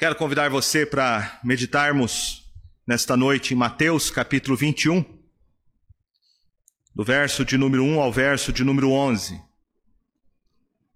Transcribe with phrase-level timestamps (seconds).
[0.00, 2.50] Quero convidar você para meditarmos
[2.86, 5.04] nesta noite em Mateus capítulo 21,
[6.94, 9.38] do verso de número 1 ao verso de número 11.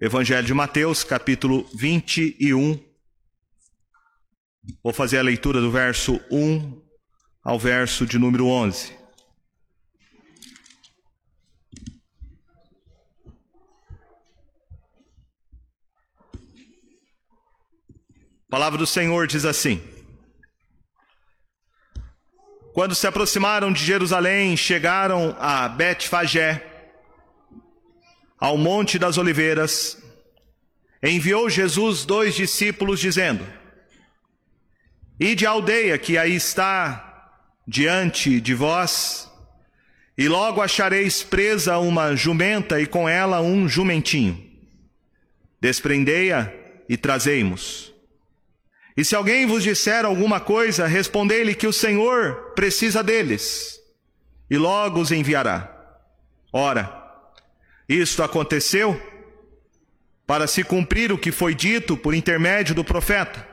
[0.01, 2.83] Evangelho de Mateus capítulo 21.
[4.83, 6.83] Vou fazer a leitura do verso 1
[7.43, 9.04] ao verso de número 11.
[18.55, 19.83] A palavra do Senhor diz assim:
[22.73, 26.65] Quando se aproximaram de Jerusalém, chegaram a Betfagé,
[28.39, 30.01] ao Monte das Oliveiras,
[31.03, 33.45] enviou Jesus dois discípulos, dizendo:
[35.19, 37.33] Ide à aldeia que aí está
[37.67, 39.29] diante de vós,
[40.17, 44.49] e logo achareis presa uma jumenta e com ela um jumentinho.
[45.61, 46.53] Desprendei-a
[46.89, 47.94] e trazei-mos.
[48.97, 53.81] E se alguém vos disser alguma coisa, respondei-lhe que o Senhor precisa deles,
[54.49, 55.71] e logo os enviará.
[56.53, 57.03] Ora,
[57.89, 59.01] isto aconteceu
[60.27, 63.47] para se cumprir o que foi dito por intermédio do profeta.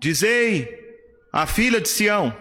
[0.00, 0.68] Dizei
[1.30, 2.34] à filha de Sião: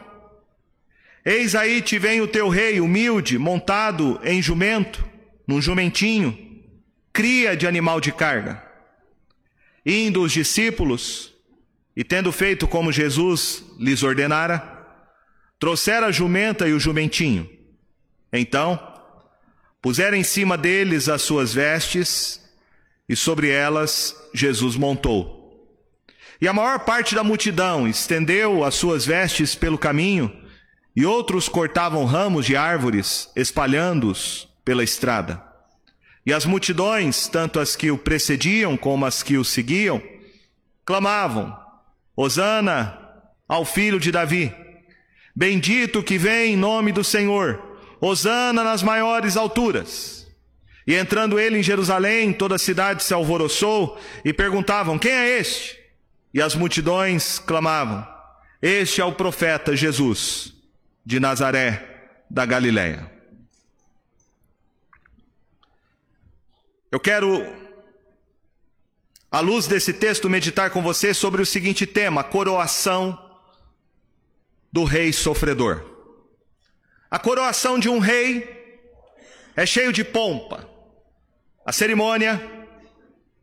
[1.26, 5.04] Eis aí te vem o teu rei humilde, montado em jumento,
[5.46, 6.64] num jumentinho,
[7.12, 8.64] cria de animal de carga.
[9.86, 11.35] Indo os discípulos,
[11.96, 14.76] e tendo feito como Jesus lhes ordenara,
[15.60, 17.50] trouxeram a jumenta e o jumentinho.
[18.32, 18.80] Então,
[19.82, 22.44] puseram em cima deles as suas vestes,
[23.08, 25.36] e sobre elas Jesus montou.
[26.42, 30.44] E a maior parte da multidão estendeu as suas vestes pelo caminho,
[30.96, 35.42] e outros cortavam ramos de árvores, espalhando-os pela estrada.
[36.26, 40.02] E as multidões, tanto as que o precediam como as que o seguiam,
[40.84, 41.56] clamavam:
[42.16, 42.98] Hosana
[43.48, 44.54] ao filho de Davi.
[45.36, 47.78] Bendito que vem em nome do Senhor.
[48.00, 50.26] Hosana nas maiores alturas.
[50.88, 55.78] E entrando ele em Jerusalém, toda a cidade se alvoroçou e perguntavam: Quem é este?
[56.34, 58.08] E as multidões clamavam:
[58.62, 60.54] Este é o profeta Jesus,
[61.04, 63.12] de Nazaré, da Galiléia.
[66.92, 67.44] Eu quero
[69.36, 73.22] à luz desse texto, meditar com você sobre o seguinte tema: coroação
[74.72, 75.84] do rei sofredor.
[77.12, 78.48] A coroação de um rei
[79.54, 80.66] é cheio de pompa.
[81.66, 82.42] A cerimônia,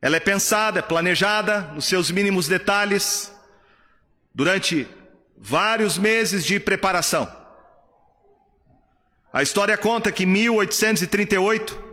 [0.00, 3.30] ela é pensada, é planejada nos seus mínimos detalhes
[4.34, 4.88] durante
[5.36, 7.30] vários meses de preparação.
[9.30, 11.91] A história conta que em 1838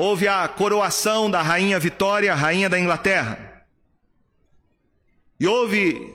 [0.00, 3.64] houve a coroação da rainha Vitória, rainha da Inglaterra.
[5.40, 6.14] E houve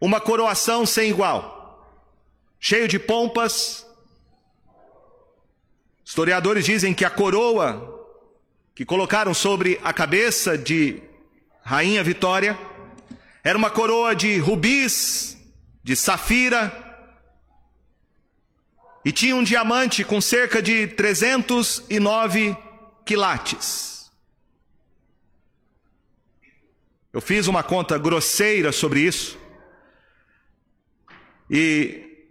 [0.00, 1.96] uma coroação sem igual,
[2.58, 3.86] cheio de pompas.
[6.04, 8.04] Historiadores dizem que a coroa
[8.74, 11.00] que colocaram sobre a cabeça de
[11.62, 12.58] rainha Vitória
[13.44, 15.36] era uma coroa de rubis,
[15.84, 16.72] de safira,
[19.04, 22.69] e tinha um diamante com cerca de 309
[23.10, 24.08] quilates.
[27.12, 29.36] Eu fiz uma conta grosseira sobre isso.
[31.50, 32.28] E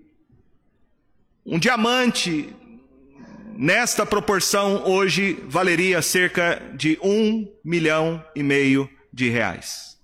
[1.45, 2.55] um diamante
[3.57, 9.99] nesta proporção hoje valeria cerca de um milhão e meio de reais.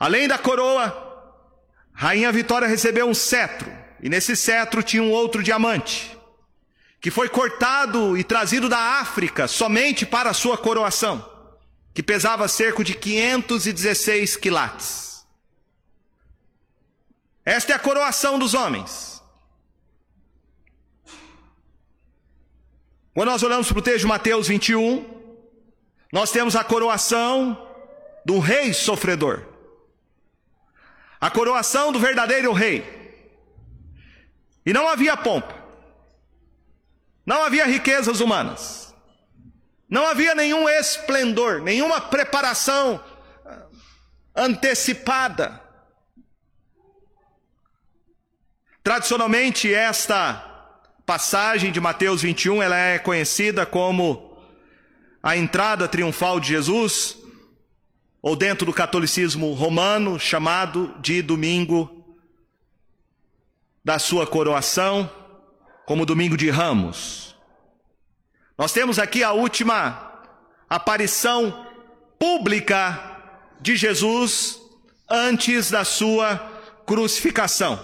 [0.00, 1.46] Além da coroa,
[1.92, 3.70] Rainha Vitória recebeu um cetro,
[4.02, 6.20] e nesse cetro tinha um outro diamante
[7.02, 11.28] que foi cortado e trazido da África somente para a sua coroação,
[11.92, 15.26] que pesava cerca de 516 quilates.
[17.44, 19.20] Esta é a coroação dos homens.
[23.12, 25.04] Quando nós olhamos para o texto de Mateus 21,
[26.12, 27.68] nós temos a coroação
[28.24, 29.44] do rei sofredor.
[31.20, 33.02] A coroação do verdadeiro rei.
[34.64, 35.61] E não havia pompa.
[37.24, 38.94] Não havia riquezas humanas.
[39.88, 43.02] Não havia nenhum esplendor, nenhuma preparação
[43.44, 43.66] ah,
[44.34, 45.60] antecipada.
[48.82, 50.48] Tradicionalmente, esta
[51.06, 54.36] passagem de Mateus 21, ela é conhecida como
[55.22, 57.18] a entrada triunfal de Jesus,
[58.20, 62.02] ou dentro do catolicismo romano, chamado de domingo
[63.84, 65.08] da sua coroação
[65.92, 67.36] como domingo de Ramos.
[68.56, 70.24] Nós temos aqui a última
[70.66, 71.66] aparição
[72.18, 72.98] pública
[73.60, 74.58] de Jesus
[75.06, 76.38] antes da sua
[76.86, 77.78] crucificação.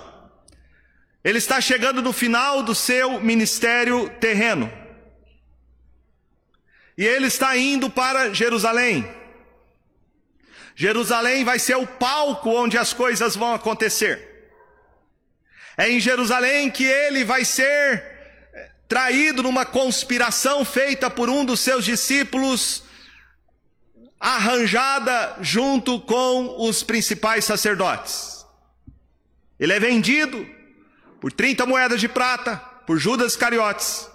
[1.22, 4.72] Ele está chegando no final do seu ministério terreno.
[6.96, 9.06] E ele está indo para Jerusalém.
[10.75, 14.38] Jerusalém vai ser o palco onde as coisas vão acontecer.
[15.78, 18.02] É em Jerusalém que ele vai ser
[18.52, 22.82] eh, traído numa conspiração feita por um dos seus discípulos,
[24.19, 28.44] arranjada junto com os principais sacerdotes.
[29.60, 30.44] Ele é vendido
[31.20, 34.08] por 30 moedas de prata por Judas Cariotes.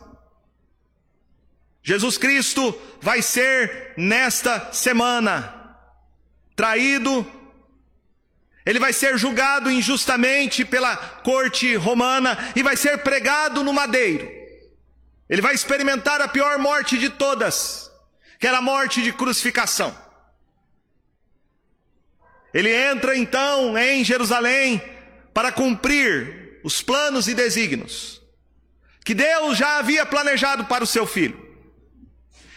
[1.81, 5.77] Jesus Cristo vai ser nesta semana
[6.55, 7.25] traído,
[8.65, 14.29] ele vai ser julgado injustamente pela corte romana e vai ser pregado no madeiro.
[15.29, 17.91] Ele vai experimentar a pior morte de todas,
[18.39, 19.97] que era a morte de crucificação.
[22.53, 24.81] Ele entra então em Jerusalém
[25.33, 28.21] para cumprir os planos e desígnios
[29.03, 31.37] que Deus já havia planejado para o seu filho.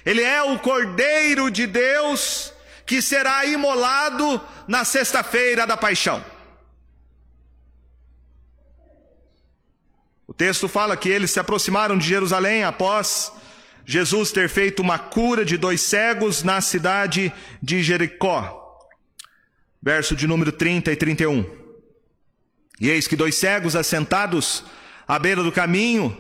[0.05, 2.53] Ele é o Cordeiro de Deus
[2.87, 6.25] que será imolado na sexta-feira da paixão.
[10.27, 13.33] O texto fala que eles se aproximaram de Jerusalém após
[13.85, 18.63] Jesus ter feito uma cura de dois cegos na cidade de Jericó.
[19.83, 21.45] Verso de número 30 e 31.
[22.81, 24.65] E eis que dois cegos assentados
[25.07, 26.17] à beira do caminho,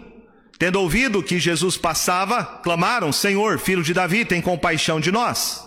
[0.58, 5.65] tendo ouvido que Jesus passava, clamaram: Senhor, filho de Davi, tem compaixão de nós.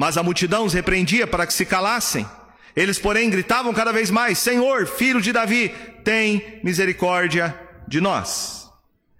[0.00, 2.26] Mas a multidão os repreendia para que se calassem.
[2.74, 5.68] Eles, porém, gritavam cada vez mais: Senhor, filho de Davi,
[6.02, 7.54] tem misericórdia
[7.86, 8.66] de nós.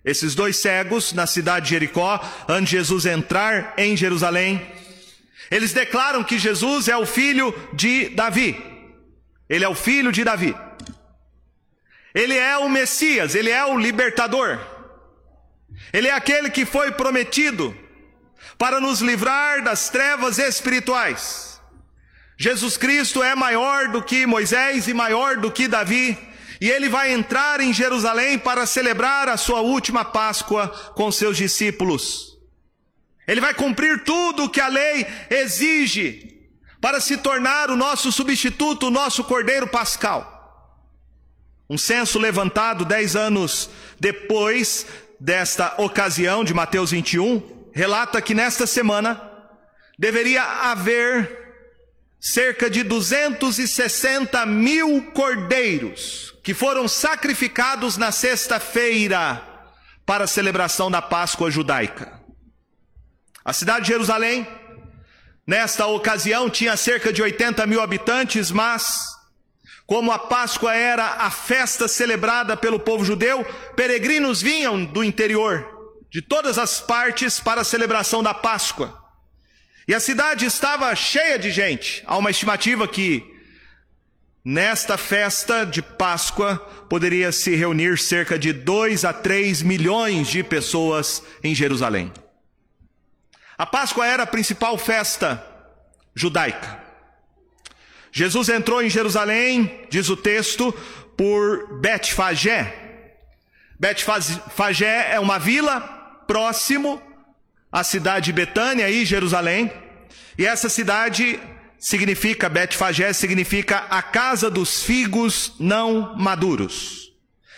[0.02, 2.18] Esses dois cegos na cidade de Jericó,
[2.48, 4.66] antes de Jesus entrar em Jerusalém,
[5.50, 8.56] eles declaram que Jesus é o filho de Davi.
[9.50, 10.56] Ele é o filho de Davi.
[12.14, 14.58] Ele é o Messias, ele é o libertador.
[15.92, 17.76] Ele é aquele que foi prometido
[18.58, 21.60] para nos livrar das trevas espirituais.
[22.38, 26.18] Jesus Cristo é maior do que Moisés e maior do que Davi,
[26.60, 32.38] e ele vai entrar em Jerusalém para celebrar a sua última Páscoa com seus discípulos.
[33.26, 36.48] Ele vai cumprir tudo o que a lei exige
[36.80, 40.38] para se tornar o nosso substituto, o nosso cordeiro pascal.
[41.68, 44.86] Um censo levantado dez anos depois
[45.20, 49.20] desta ocasião de Mateus 21 relata que nesta semana
[49.98, 51.38] deveria haver
[52.20, 59.42] cerca de 260 mil cordeiros que foram sacrificados na sexta-feira
[60.04, 62.20] para a celebração da Páscoa judaica.
[63.44, 64.46] A cidade de Jerusalém,
[65.46, 68.98] nesta ocasião, tinha cerca de 80 mil habitantes, mas,
[69.86, 73.44] como a Páscoa era a festa celebrada pelo povo judeu,
[73.76, 75.79] peregrinos vinham do interior
[76.10, 78.98] de todas as partes para a celebração da Páscoa.
[79.86, 82.02] E a cidade estava cheia de gente.
[82.06, 83.24] Há uma estimativa que
[84.44, 86.56] nesta festa de Páscoa
[86.88, 92.12] poderia se reunir cerca de 2 a 3 milhões de pessoas em Jerusalém.
[93.56, 95.44] A Páscoa era a principal festa
[96.14, 96.80] judaica.
[98.10, 100.72] Jesus entrou em Jerusalém, diz o texto,
[101.16, 102.74] por Betfagé.
[103.78, 105.99] Betfagé é uma vila
[106.30, 107.02] próximo
[107.72, 109.68] à cidade de Betânia e Jerusalém.
[110.38, 111.40] E essa cidade
[111.76, 117.12] significa, Betfagé significa a casa dos figos não maduros.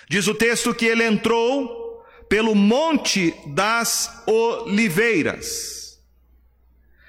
[0.08, 5.98] Diz o texto que ele entrou pelo monte das oliveiras.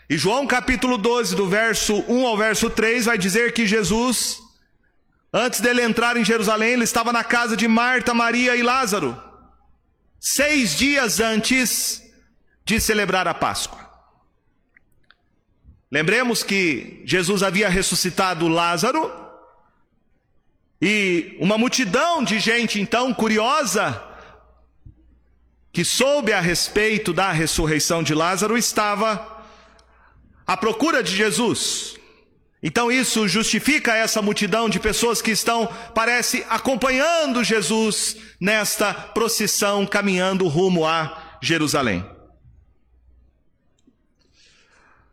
[0.10, 4.38] E João capítulo 12, do verso 1 ao verso 3, vai dizer que Jesus,
[5.32, 9.32] antes dele entrar em Jerusalém, ele estava na casa de Marta, Maria e Lázaro
[10.26, 12.02] seis dias antes
[12.64, 13.92] de celebrar a Páscoa.
[15.92, 19.12] Lembremos que Jesus havia ressuscitado Lázaro
[20.82, 24.02] e uma multidão de gente então curiosa
[25.74, 29.44] que soube a respeito da ressurreição de Lázaro estava
[30.48, 31.98] à procura de Jesus.
[32.64, 40.48] Então isso justifica essa multidão de pessoas que estão, parece, acompanhando Jesus nesta procissão caminhando
[40.48, 42.06] rumo a Jerusalém.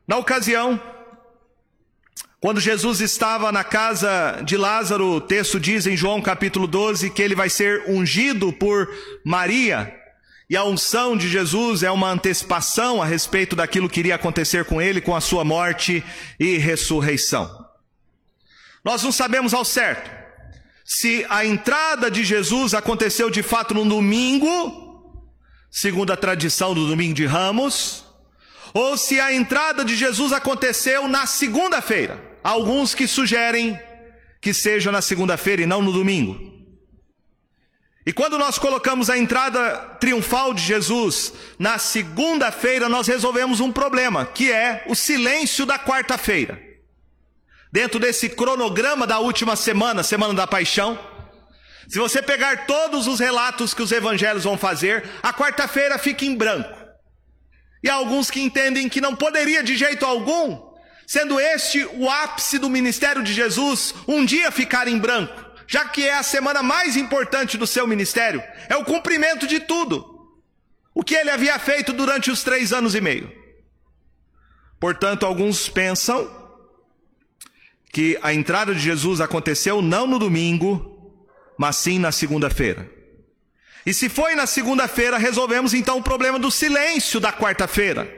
[0.06, 0.80] Na ocasião,
[2.40, 7.20] quando Jesus estava na casa de Lázaro, o texto diz em João capítulo 12 que
[7.20, 8.88] ele vai ser ungido por
[9.24, 9.99] Maria,
[10.50, 14.82] E a unção de Jesus é uma antecipação a respeito daquilo que iria acontecer com
[14.82, 16.04] ele, com a sua morte
[16.40, 17.64] e ressurreição.
[18.84, 20.10] Nós não sabemos ao certo
[20.84, 25.22] se a entrada de Jesus aconteceu de fato no domingo,
[25.70, 28.04] segundo a tradição do domingo de Ramos,
[28.74, 32.20] ou se a entrada de Jesus aconteceu na segunda-feira.
[32.42, 33.78] Alguns que sugerem
[34.40, 36.59] que seja na segunda-feira e não no domingo.
[38.10, 44.26] E quando nós colocamos a entrada triunfal de Jesus na segunda-feira, nós resolvemos um problema,
[44.26, 46.60] que é o silêncio da quarta-feira.
[47.70, 50.98] Dentro desse cronograma da última semana, semana da paixão,
[51.86, 56.34] se você pegar todos os relatos que os evangelhos vão fazer, a quarta-feira fica em
[56.34, 56.76] branco.
[57.80, 60.60] E há alguns que entendem que não poderia de jeito algum,
[61.06, 66.02] sendo este o ápice do ministério de Jesus, um dia ficar em branco já que
[66.02, 70.04] é a semana mais importante do seu ministério, é o cumprimento de tudo,
[70.92, 73.32] o que ele havia feito durante os três anos e meio.
[74.80, 76.28] Portanto, alguns pensam
[77.92, 81.24] que a entrada de Jesus aconteceu não no domingo,
[81.56, 82.90] mas sim na segunda-feira.
[83.86, 88.12] E se foi na segunda-feira, resolvemos então o problema do silêncio da quarta-feira.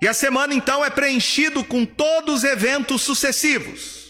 [0.00, 4.07] E a semana então é preenchido com todos os eventos sucessivos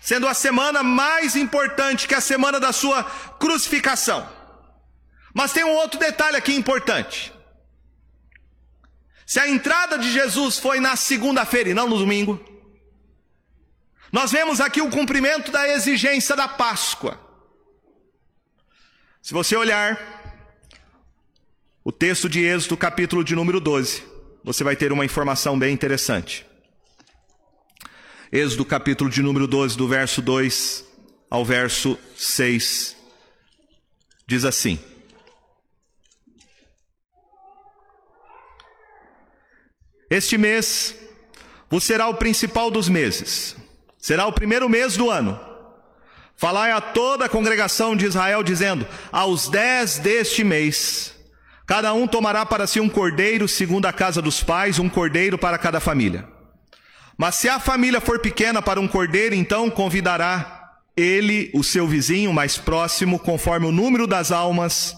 [0.00, 3.04] sendo a semana mais importante que a semana da sua
[3.38, 4.28] crucificação.
[5.34, 7.32] Mas tem um outro detalhe aqui importante.
[9.26, 12.42] Se a entrada de Jesus foi na segunda-feira e não no domingo,
[14.10, 17.20] nós vemos aqui o cumprimento da exigência da Páscoa.
[19.20, 20.00] Se você olhar
[21.84, 24.02] o texto de Êxodo, capítulo de número 12,
[24.42, 26.47] você vai ter uma informação bem interessante.
[28.30, 30.84] Êxodo capítulo de número 12, do verso 2
[31.30, 32.94] ao verso 6,
[34.26, 34.78] diz assim:
[40.10, 40.94] Este mês
[41.70, 43.56] vos será o principal dos meses,
[43.98, 45.40] será o primeiro mês do ano.
[46.36, 51.14] Falai a toda a congregação de Israel, dizendo: Aos dez deste mês,
[51.66, 55.56] cada um tomará para si um cordeiro, segundo a casa dos pais, um cordeiro para
[55.56, 56.36] cada família.
[57.18, 62.32] Mas se a família for pequena para um cordeiro, então convidará ele o seu vizinho
[62.32, 64.94] mais próximo, conforme o número das almas,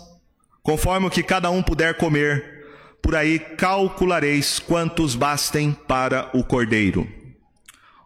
[0.63, 2.61] conforme o que cada um puder comer.
[3.03, 7.09] Por aí calculareis quantos bastem para o cordeiro.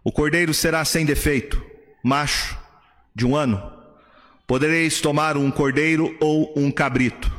[0.04, 1.60] O cordeiro será sem defeito,
[2.00, 2.56] macho,
[3.12, 3.60] de um ano.
[4.46, 7.32] Podereis tomar um cordeiro ou um cabrito,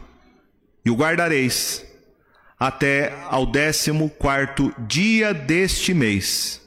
[0.83, 1.85] e o guardareis
[2.59, 6.64] até ao décimo quarto dia deste mês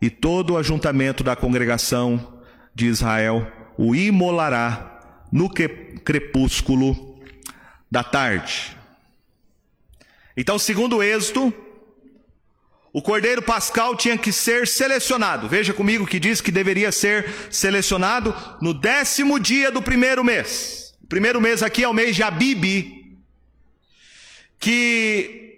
[0.00, 2.40] e todo o ajuntamento da congregação
[2.74, 7.18] de Israel o imolará no crepúsculo
[7.90, 8.76] da tarde.
[10.36, 11.52] Então, segundo o Êxodo,
[12.92, 15.48] o cordeiro pascal tinha que ser selecionado.
[15.48, 20.94] Veja comigo que diz que deveria ser selecionado no décimo dia do primeiro mês.
[21.02, 22.64] O primeiro mês aqui é o mês de Abib,
[24.58, 25.49] que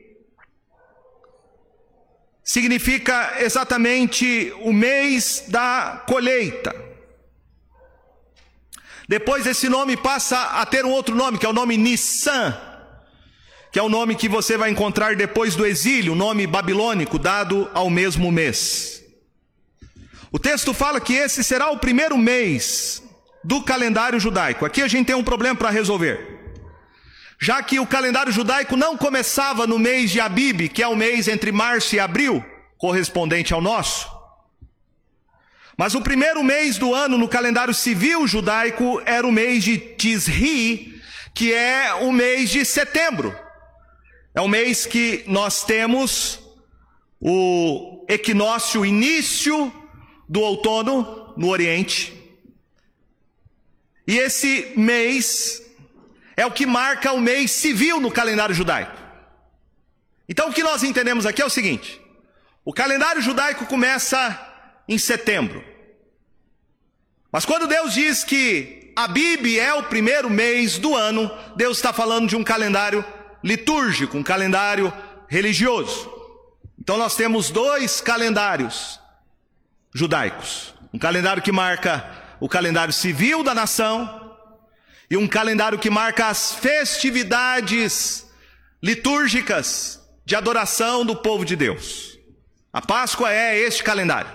[2.53, 6.77] significa exatamente o mês da colheita.
[9.09, 12.55] Depois esse nome passa a ter um outro nome, que é o nome Nissan,
[13.73, 17.71] que é o nome que você vai encontrar depois do exílio, o nome babilônico dado
[17.73, 19.03] ao mesmo mês.
[20.31, 23.03] O texto fala que esse será o primeiro mês
[23.43, 24.67] do calendário judaico.
[24.67, 26.32] Aqui a gente tem um problema para resolver
[27.43, 31.27] já que o calendário judaico não começava no mês de Abib, que é o mês
[31.27, 32.43] entre março e abril,
[32.79, 34.09] correspondente ao nosso.
[35.77, 41.03] Mas o primeiro mês do ano no calendário civil judaico era o mês de Tisri,
[41.35, 43.37] que é o mês de setembro.
[44.33, 46.39] É o mês que nós temos
[47.21, 49.73] o equinócio, início
[50.29, 52.13] do outono no Oriente.
[54.07, 55.62] E esse mês
[56.37, 58.97] é o que marca o mês civil no calendário judaico.
[60.29, 62.01] Então o que nós entendemos aqui é o seguinte:
[62.65, 64.39] o calendário judaico começa
[64.89, 65.65] em setembro.
[67.31, 72.29] Mas quando Deus diz que Abib é o primeiro mês do ano, Deus está falando
[72.29, 73.05] de um calendário
[73.43, 74.93] litúrgico, um calendário
[75.29, 76.13] religioso.
[76.79, 79.01] Então nós temos dois calendários
[79.95, 82.09] judaicos: um calendário que marca
[82.39, 84.22] o calendário civil da nação
[85.13, 88.27] e um calendário que marca as festividades
[88.83, 92.19] litúrgicas de adoração do povo de Deus.
[92.73, 94.31] A Páscoa é este calendário.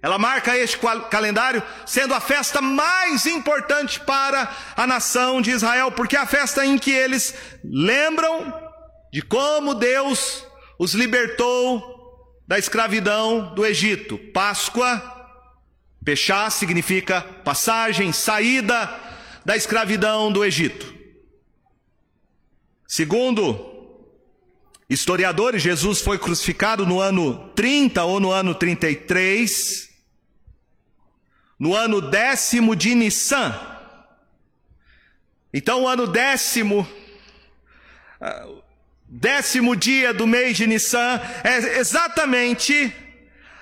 [0.00, 0.78] Ela marca este
[1.10, 6.64] calendário sendo a festa mais importante para a nação de Israel, porque é a festa
[6.64, 8.50] em que eles lembram
[9.12, 10.42] de como Deus
[10.78, 14.16] os libertou da escravidão do Egito.
[14.32, 15.02] Páscoa,
[16.02, 19.06] Pechá significa passagem, saída
[19.48, 20.94] da escravidão do Egito.
[22.86, 24.04] Segundo
[24.90, 29.88] historiadores, Jesus foi crucificado no ano 30 ou no ano 33,
[31.58, 33.58] no ano décimo de Nissan.
[35.50, 36.86] Então, o ano décimo,
[38.20, 38.48] ah,
[39.06, 42.94] décimo dia do mês de Nissan é exatamente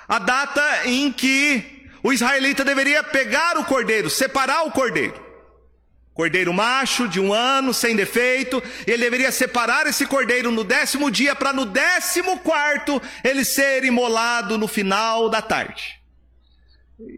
[0.09, 5.26] a data em que o israelita deveria pegar o cordeiro, separar o cordeiro.
[6.17, 11.37] Cordeiro macho de um ano, sem defeito, ele deveria separar esse cordeiro no décimo dia,
[11.37, 16.01] para no décimo quarto ele ser imolado no final da tarde.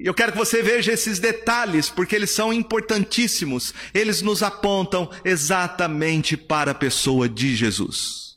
[0.01, 3.73] Eu quero que você veja esses detalhes, porque eles são importantíssimos.
[3.95, 8.37] Eles nos apontam exatamente para a pessoa de Jesus.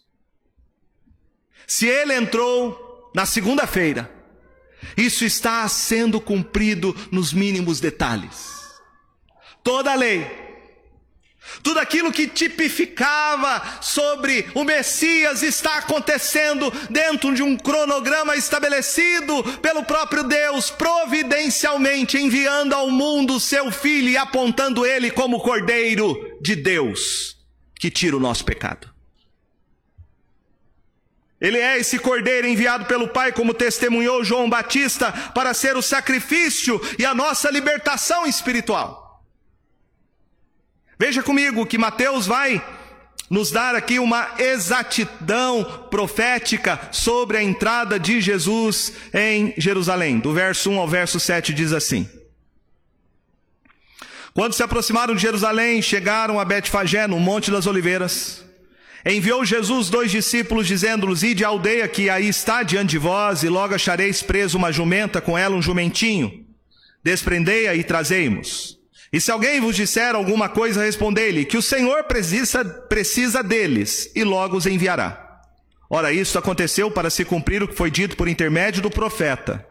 [1.65, 4.11] Se ele entrou na segunda-feira,
[4.95, 8.61] isso está sendo cumprido nos mínimos detalhes.
[9.63, 10.40] Toda a lei,
[11.63, 19.83] tudo aquilo que tipificava sobre o Messias está acontecendo dentro de um cronograma estabelecido pelo
[19.83, 27.41] próprio Deus, providencialmente enviando ao mundo seu filho e apontando ele como Cordeiro de Deus
[27.81, 28.87] que tira o nosso pecado.
[31.41, 36.79] Ele é esse cordeiro enviado pelo Pai, como testemunhou João Batista, para ser o sacrifício
[36.99, 39.00] e a nossa libertação espiritual.
[41.01, 42.63] Veja comigo que Mateus vai
[43.27, 50.19] nos dar aqui uma exatidão profética sobre a entrada de Jesus em Jerusalém.
[50.19, 52.07] Do verso 1 ao verso 7 diz assim:
[54.35, 58.45] Quando se aproximaram de Jerusalém, chegaram a Betfagé, no Monte das Oliveiras.
[59.03, 63.49] Enviou Jesus dois discípulos, dizendo-lhes: Ide à aldeia que aí está diante de vós, e
[63.49, 66.45] logo achareis preso uma jumenta, com ela um jumentinho.
[67.03, 68.80] Desprendei-a e trazei-mos.
[69.13, 74.23] E se alguém vos disser alguma coisa, respondei-lhe que o Senhor precisa, precisa deles e
[74.23, 75.41] logo os enviará.
[75.89, 79.67] Ora, isso aconteceu para se cumprir o que foi dito por intermédio do profeta.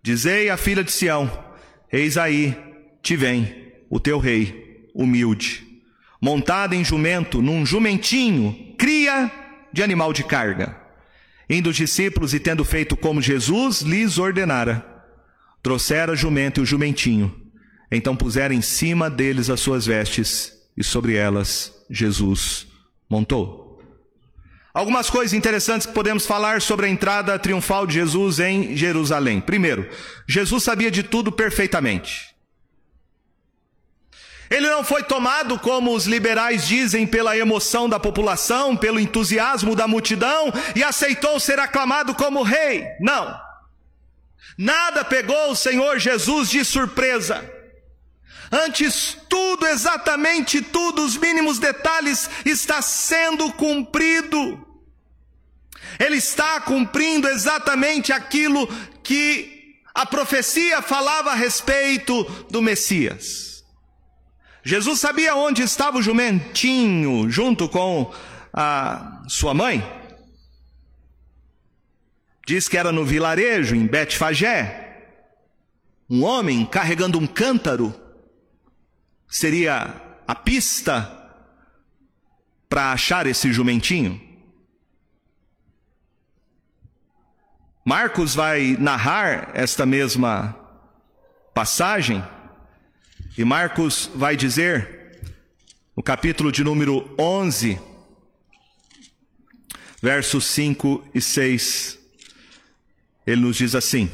[0.00, 1.28] Dizei à filha de Sião:
[1.92, 2.56] Eis aí,
[3.02, 5.66] te vem o teu rei, humilde,
[6.20, 9.28] montado em jumento, num jumentinho, cria
[9.72, 10.78] de animal de carga.
[11.48, 14.86] Indo os discípulos e tendo feito como Jesus lhes ordenara,
[15.60, 17.49] trouxeram jumento e o jumentinho
[17.90, 22.66] então puseram em cima deles as suas vestes, e sobre elas Jesus
[23.08, 23.82] montou.
[24.72, 29.40] Algumas coisas interessantes que podemos falar sobre a entrada triunfal de Jesus em Jerusalém.
[29.40, 29.90] Primeiro,
[30.28, 32.30] Jesus sabia de tudo perfeitamente.
[34.48, 39.86] Ele não foi tomado, como os liberais dizem, pela emoção da população, pelo entusiasmo da
[39.86, 42.84] multidão e aceitou ser aclamado como rei.
[43.00, 43.40] Não.
[44.58, 47.59] Nada pegou o Senhor Jesus de surpresa.
[48.50, 54.66] Antes, tudo, exatamente tudo, os mínimos detalhes, está sendo cumprido.
[55.98, 58.66] Ele está cumprindo exatamente aquilo
[59.04, 63.64] que a profecia falava a respeito do Messias.
[64.64, 68.12] Jesus sabia onde estava o jumentinho junto com
[68.52, 69.82] a sua mãe.
[72.46, 74.88] Diz que era no vilarejo, em Betfagé.
[76.08, 77.94] Um homem carregando um cântaro
[79.30, 79.94] seria
[80.26, 81.16] a pista
[82.68, 84.20] para achar esse jumentinho?
[87.84, 90.54] Marcos vai narrar esta mesma
[91.54, 92.22] passagem
[93.38, 95.18] e Marcos vai dizer,
[95.96, 97.80] no capítulo de número 11,
[100.02, 101.98] versos 5 e 6,
[103.26, 104.10] ele nos diz assim: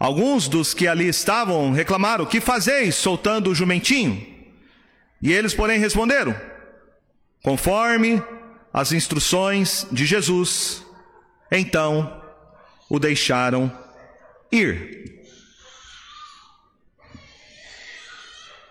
[0.00, 4.26] Alguns dos que ali estavam reclamaram: Que fazeis soltando o jumentinho?
[5.20, 6.34] E eles, porém, responderam:
[7.42, 8.22] Conforme
[8.72, 10.82] as instruções de Jesus.
[11.52, 12.18] Então
[12.88, 13.70] o deixaram
[14.50, 15.20] ir.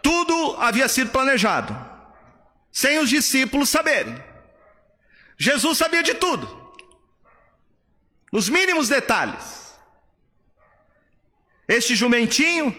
[0.02, 1.78] Tudo havia sido planejado,
[2.72, 4.18] sem os discípulos saberem.
[5.38, 6.74] Jesus sabia de tudo,
[8.34, 9.59] nos mínimos detalhes.
[11.70, 12.76] Este jumentinho,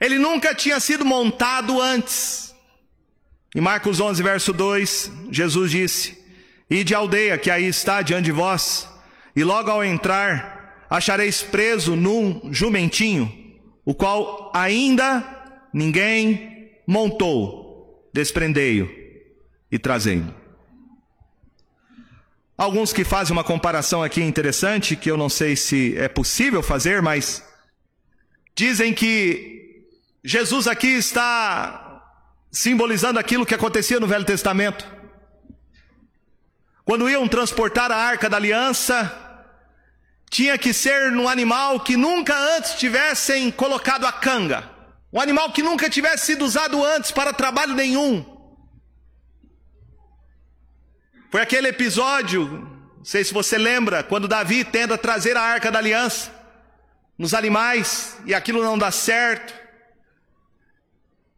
[0.00, 2.54] ele nunca tinha sido montado antes.
[3.54, 6.18] Em Marcos 11, verso 2, Jesus disse:
[6.70, 8.88] Ide à aldeia que aí está diante de vós,
[9.36, 13.30] e logo ao entrar achareis preso num jumentinho,
[13.84, 15.22] o qual ainda
[15.70, 18.08] ninguém montou.
[18.14, 18.90] Desprendei-o
[19.70, 20.34] e trazei-o.
[22.56, 27.02] Alguns que fazem uma comparação aqui interessante, que eu não sei se é possível fazer,
[27.02, 27.46] mas
[28.58, 29.86] dizem que
[30.24, 32.02] Jesus aqui está
[32.50, 34.84] simbolizando aquilo que acontecia no Velho Testamento.
[36.84, 39.14] Quando iam transportar a arca da aliança,
[40.28, 44.68] tinha que ser num animal que nunca antes tivessem colocado a canga,
[45.12, 48.26] um animal que nunca tivesse sido usado antes para trabalho nenhum.
[51.30, 52.48] Foi aquele episódio,
[52.96, 56.37] não sei se você lembra, quando Davi tenta trazer a arca da aliança
[57.18, 59.52] nos animais e aquilo não dá certo.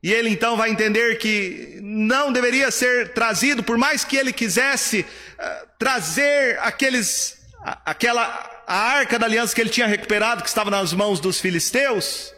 [0.02, 5.00] E ele então vai entender que não deveria ser trazido, por mais que ele quisesse
[5.00, 7.38] uh, trazer aqueles,
[7.84, 12.32] aquela a arca da aliança que ele tinha recuperado, que estava nas mãos dos filisteus,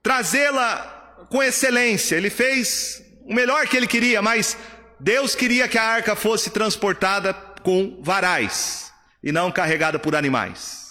[0.00, 2.14] trazê-la com excelência.
[2.14, 4.56] Ele fez o melhor que ele queria, mas
[5.00, 10.83] Deus queria que a arca fosse transportada com varais e não carregada por animais.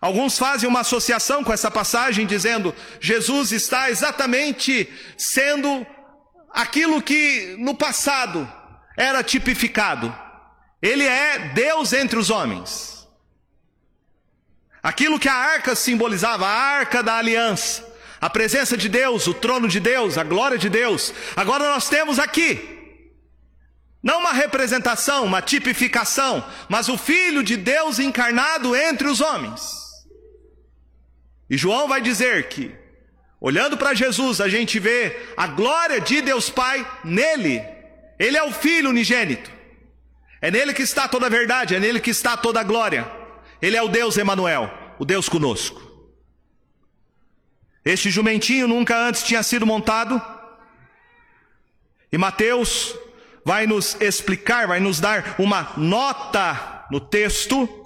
[0.00, 5.86] Alguns fazem uma associação com essa passagem dizendo Jesus está exatamente sendo
[6.50, 8.50] aquilo que no passado
[8.96, 10.16] era tipificado.
[10.80, 13.06] Ele é Deus entre os homens.
[14.82, 17.86] Aquilo que a arca simbolizava, a arca da aliança,
[18.18, 21.12] a presença de Deus, o trono de Deus, a glória de Deus.
[21.36, 22.78] Agora nós temos aqui,
[24.02, 29.79] não uma representação, uma tipificação, mas o Filho de Deus encarnado entre os homens.
[31.50, 32.72] E João vai dizer que,
[33.40, 37.60] olhando para Jesus, a gente vê a glória de Deus Pai nele.
[38.20, 39.50] Ele é o Filho unigênito.
[40.40, 43.10] É nele que está toda a verdade, é nele que está toda a glória.
[43.60, 45.90] Ele é o Deus Emanuel, o Deus conosco.
[47.84, 50.22] Este jumentinho nunca antes tinha sido montado.
[52.12, 52.94] E Mateus
[53.44, 57.79] vai nos explicar, vai nos dar uma nota no texto,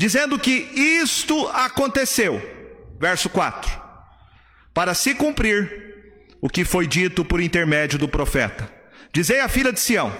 [0.00, 2.40] dizendo que isto aconteceu.
[2.98, 3.70] Verso 4:
[4.72, 5.68] Para se cumprir
[6.40, 8.72] o que foi dito por intermédio do profeta.
[9.12, 10.10] Dizei à filha de Sião: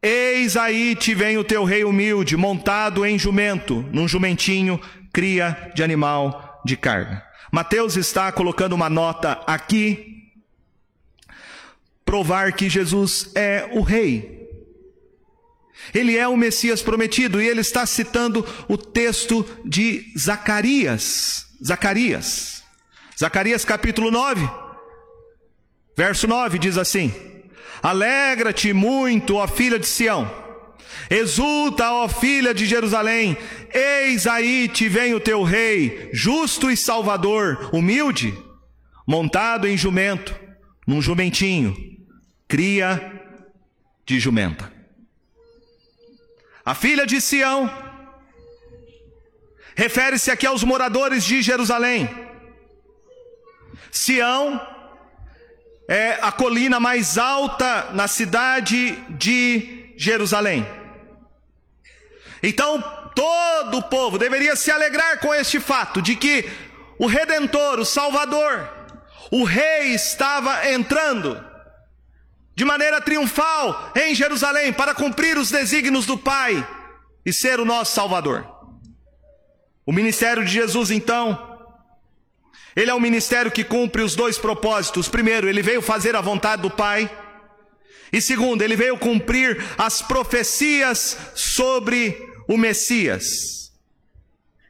[0.00, 4.80] Eis aí te vem o teu rei humilde, montado em jumento, num jumentinho,
[5.12, 7.26] cria de animal de carga.
[7.50, 10.22] Mateus está colocando uma nota aqui,
[12.04, 14.37] provar que Jesus é o Rei.
[15.94, 21.46] Ele é o Messias prometido e ele está citando o texto de Zacarias.
[21.64, 22.62] Zacarias.
[23.18, 24.48] Zacarias capítulo 9,
[25.96, 27.12] verso 9 diz assim:
[27.82, 30.46] Alegra-te muito, ó filha de Sião
[31.10, 33.36] Exulta, ó filha de Jerusalém,
[33.72, 38.36] eis aí te vem o teu rei, justo e salvador, humilde,
[39.06, 40.34] montado em jumento,
[40.86, 41.74] num jumentinho,
[42.46, 43.22] cria
[44.06, 44.77] de jumenta.
[46.68, 47.70] A filha de Sião
[49.74, 52.06] refere-se aqui aos moradores de Jerusalém.
[53.90, 54.60] Sião
[55.88, 60.68] é a colina mais alta na cidade de Jerusalém.
[62.42, 62.82] Então,
[63.14, 66.46] todo o povo deveria se alegrar com este fato de que
[66.98, 68.68] o redentor, o salvador,
[69.30, 71.47] o rei estava entrando
[72.58, 76.68] de maneira triunfal em Jerusalém para cumprir os desígnios do Pai
[77.24, 78.44] e ser o nosso salvador.
[79.86, 81.56] O ministério de Jesus, então,
[82.74, 85.08] ele é um ministério que cumpre os dois propósitos.
[85.08, 87.08] Primeiro, ele veio fazer a vontade do Pai.
[88.12, 93.70] E segundo, ele veio cumprir as profecias sobre o Messias.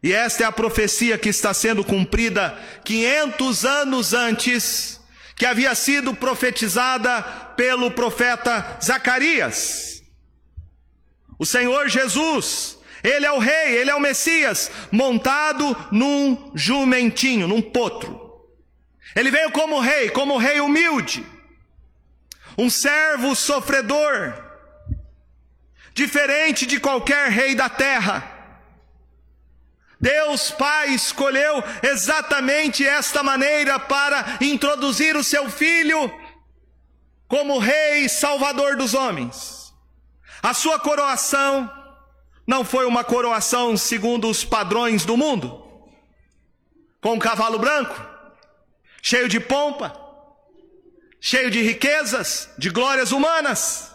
[0.02, 4.97] E esta é a profecia que está sendo cumprida 500 anos antes,
[5.38, 7.22] que havia sido profetizada
[7.56, 10.02] pelo profeta Zacarias.
[11.38, 17.62] O Senhor Jesus, ele é o rei, ele é o Messias, montado num jumentinho, num
[17.62, 18.20] potro.
[19.14, 21.24] Ele veio como rei, como rei humilde,
[22.58, 24.34] um servo sofredor,
[25.94, 28.37] diferente de qualquer rei da terra.
[30.00, 36.12] Deus Pai escolheu exatamente esta maneira para introduzir o seu filho
[37.26, 39.74] como rei e salvador dos homens.
[40.42, 41.70] A sua coroação
[42.46, 45.62] não foi uma coroação segundo os padrões do mundo,
[47.00, 47.94] com um cavalo branco,
[49.02, 49.94] cheio de pompa,
[51.20, 53.94] cheio de riquezas, de glórias humanas.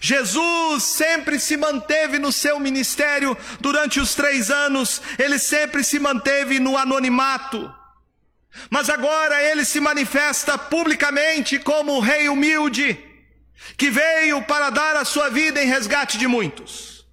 [0.00, 6.58] Jesus sempre se manteve no seu ministério durante os três anos, ele sempre se manteve
[6.58, 7.72] no anonimato.
[8.70, 12.98] Mas agora ele se manifesta publicamente como o rei humilde,
[13.76, 17.06] que veio para dar a sua vida em resgate de muitos.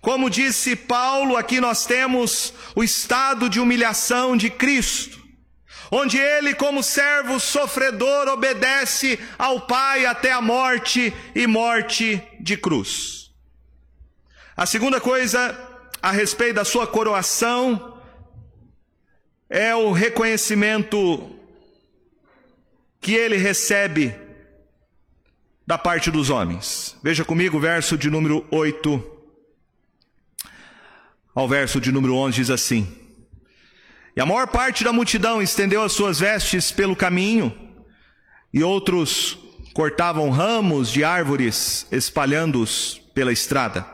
[0.00, 5.19] Como disse Paulo, aqui nós temos o estado de humilhação de Cristo
[5.90, 13.30] onde ele, como servo sofredor, obedece ao Pai até a morte e morte de cruz.
[14.56, 15.58] A segunda coisa
[16.02, 17.98] a respeito da sua coroação
[19.48, 21.34] é o reconhecimento
[23.00, 24.14] que ele recebe
[25.66, 26.96] da parte dos homens.
[27.02, 29.18] Veja comigo o verso de número 8
[31.34, 32.99] ao verso de número 11 diz assim:
[34.16, 37.56] e a maior parte da multidão estendeu as suas vestes pelo caminho,
[38.52, 39.38] e outros
[39.72, 43.86] cortavam ramos de árvores, espalhando-os pela estrada.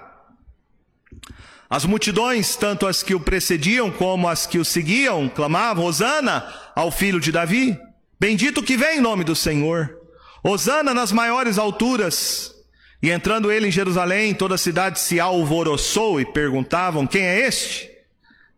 [1.69, 6.91] As multidões, tanto as que o precediam como as que o seguiam, clamavam: Hosana ao
[6.91, 7.79] filho de Davi.
[8.19, 9.99] Bendito que vem em nome do Senhor.
[10.43, 12.55] Hosana nas maiores alturas.
[13.03, 17.91] E entrando ele em Jerusalém, toda a cidade se alvoroçou e perguntavam: Quem é este?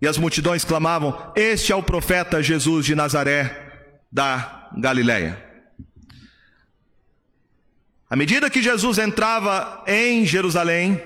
[0.00, 3.68] E as multidões clamavam: Este é o profeta Jesus de Nazaré
[4.10, 5.44] da Galiléia.
[8.10, 11.02] À medida que Jesus entrava em Jerusalém,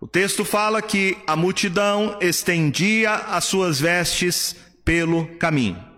[0.00, 5.92] o texto fala que a multidão estendia as suas vestes pelo caminho.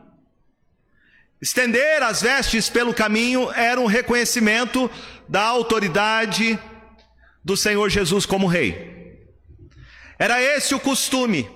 [1.41, 4.91] Estender as vestes pelo caminho era um reconhecimento
[5.29, 6.59] da autoridade
[7.45, 9.29] do Senhor Jesus como rei.
[10.19, 11.49] Era esse o costume.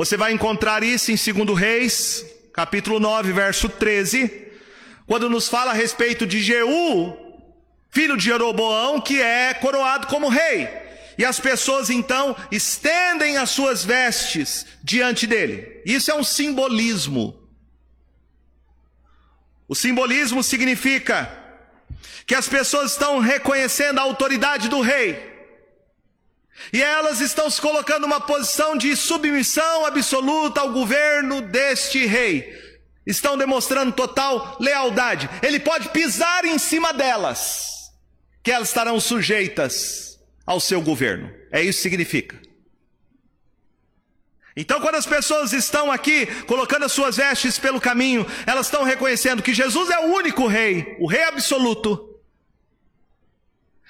[0.00, 4.48] Você vai encontrar isso em 2 Reis, capítulo 9, verso 13,
[5.06, 7.14] quando nos fala a respeito de Jeú,
[7.90, 10.70] filho de Jeroboão, que é coroado como rei.
[11.18, 15.82] E as pessoas então estendem as suas vestes diante dele.
[15.84, 17.38] Isso é um simbolismo.
[19.68, 21.30] O simbolismo significa
[22.26, 25.29] que as pessoas estão reconhecendo a autoridade do rei.
[26.72, 32.58] E elas estão se colocando numa posição de submissão absoluta ao governo deste rei.
[33.06, 35.28] Estão demonstrando total lealdade.
[35.42, 37.90] Ele pode pisar em cima delas,
[38.42, 41.30] que elas estarão sujeitas ao seu governo.
[41.50, 42.40] É isso que significa.
[44.56, 49.42] Então, quando as pessoas estão aqui colocando as suas vestes pelo caminho, elas estão reconhecendo
[49.42, 52.09] que Jesus é o único rei, o rei absoluto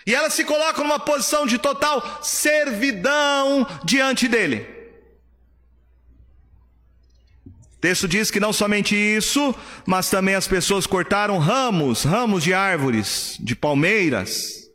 [0.07, 4.67] e ela se coloca numa posição de total servidão diante dele.
[7.47, 9.55] O texto diz que não somente isso,
[9.87, 14.71] mas também as pessoas cortaram ramos, ramos de árvores, de palmeiras,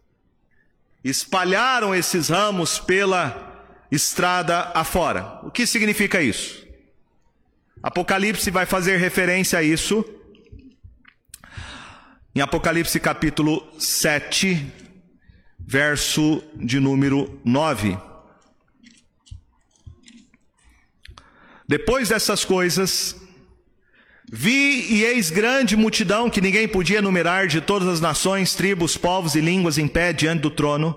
[1.03, 5.39] espalharam esses ramos pela estrada afora.
[5.43, 6.65] O que significa isso?
[7.81, 10.03] Apocalipse vai fazer referência a isso.
[12.33, 14.84] Em Apocalipse capítulo 7,
[15.65, 17.97] verso de número 9.
[21.67, 23.15] Depois dessas coisas,
[24.31, 29.33] vi e eis grande multidão que ninguém podia numerar de todas as nações, tribos, povos
[29.33, 30.95] e línguas em pé diante do trono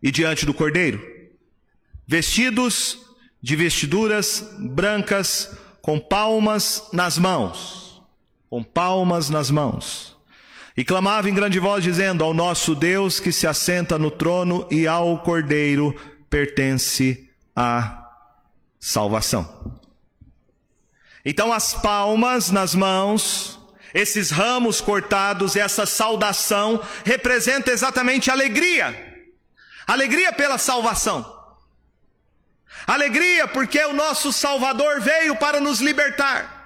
[0.00, 1.04] e diante do cordeiro,
[2.06, 2.98] vestidos
[3.42, 8.00] de vestiduras brancas, com palmas nas mãos,
[8.48, 10.17] com palmas nas mãos.
[10.78, 14.86] E clamava em grande voz, dizendo: Ao nosso Deus que se assenta no trono e
[14.86, 15.92] ao Cordeiro
[16.30, 18.06] pertence a
[18.78, 19.76] salvação.
[21.24, 23.58] Então, as palmas nas mãos,
[23.92, 29.26] esses ramos cortados, essa saudação, representa exatamente alegria.
[29.84, 31.36] Alegria pela salvação.
[32.86, 36.57] Alegria porque o nosso Salvador veio para nos libertar.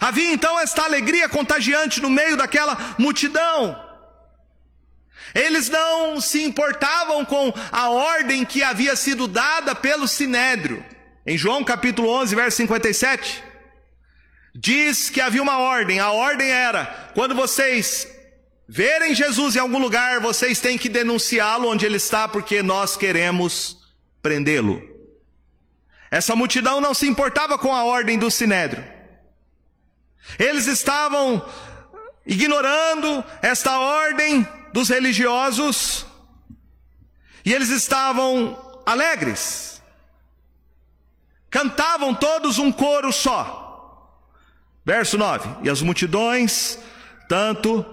[0.00, 3.82] Havia então esta alegria contagiante no meio daquela multidão.
[5.34, 10.84] Eles não se importavam com a ordem que havia sido dada pelo sinédrio.
[11.26, 13.42] Em João capítulo 11, verso 57,
[14.54, 15.98] diz que havia uma ordem.
[15.98, 18.08] A ordem era: quando vocês
[18.68, 23.78] verem Jesus em algum lugar, vocês têm que denunciá-lo onde ele está, porque nós queremos
[24.22, 24.82] prendê-lo.
[26.10, 28.95] Essa multidão não se importava com a ordem do sinédrio.
[30.38, 31.44] Eles estavam
[32.26, 36.04] ignorando esta ordem dos religiosos
[37.44, 39.80] e eles estavam alegres.
[41.48, 43.64] Cantavam todos um coro só.
[44.84, 46.78] Verso 9: E as multidões,
[47.28, 47.84] tanto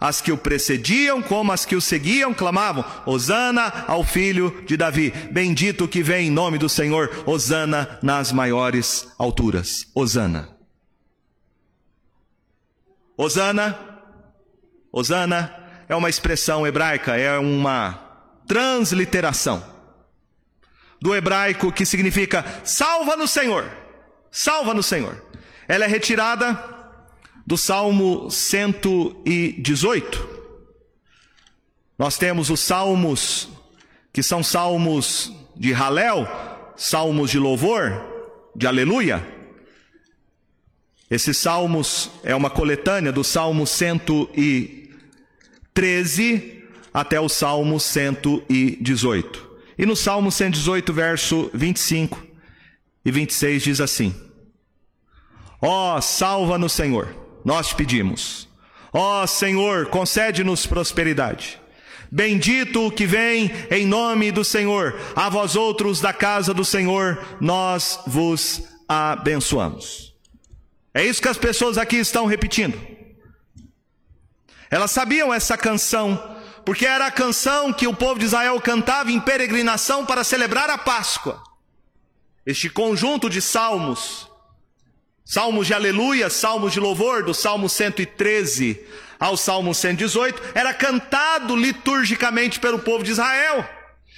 [0.00, 5.10] as que o precediam como as que o seguiam clamavam: Hosana ao filho de Davi.
[5.32, 7.24] Bendito que vem em nome do Senhor.
[7.26, 9.86] Hosana nas maiores alturas.
[9.94, 10.57] Hosana.
[13.18, 13.76] Hosana.
[14.92, 15.52] Hosana
[15.88, 17.98] é uma expressão hebraica, é uma
[18.46, 19.62] transliteração
[21.02, 23.68] do hebraico que significa salva no Senhor.
[24.30, 25.20] Salva no Senhor.
[25.66, 26.56] Ela é retirada
[27.44, 30.38] do Salmo 118.
[31.98, 33.48] Nós temos os salmos
[34.12, 36.28] que são salmos de Halel,
[36.76, 37.90] salmos de louvor,
[38.54, 39.37] de aleluia.
[41.10, 49.48] Esses salmos é uma coletânea do Salmo 113 até o Salmo 118.
[49.78, 52.22] E no Salmo 118, verso 25
[53.04, 54.14] e 26 diz assim:
[55.62, 57.16] Ó, oh, salva no Senhor
[57.48, 58.46] nós te pedimos.
[58.92, 61.58] Ó oh, Senhor, concede-nos prosperidade.
[62.10, 64.98] Bendito o que vem em nome do Senhor.
[65.14, 70.07] A vós outros da casa do Senhor, nós vos abençoamos.
[70.92, 72.78] É isso que as pessoas aqui estão repetindo.
[74.70, 79.20] Elas sabiam essa canção, porque era a canção que o povo de Israel cantava em
[79.20, 81.42] peregrinação para celebrar a Páscoa.
[82.44, 84.28] Este conjunto de salmos
[85.30, 88.82] Salmos de aleluia, salmos de louvor, do Salmo 113
[89.20, 93.68] ao Salmo 118, era cantado liturgicamente pelo povo de Israel.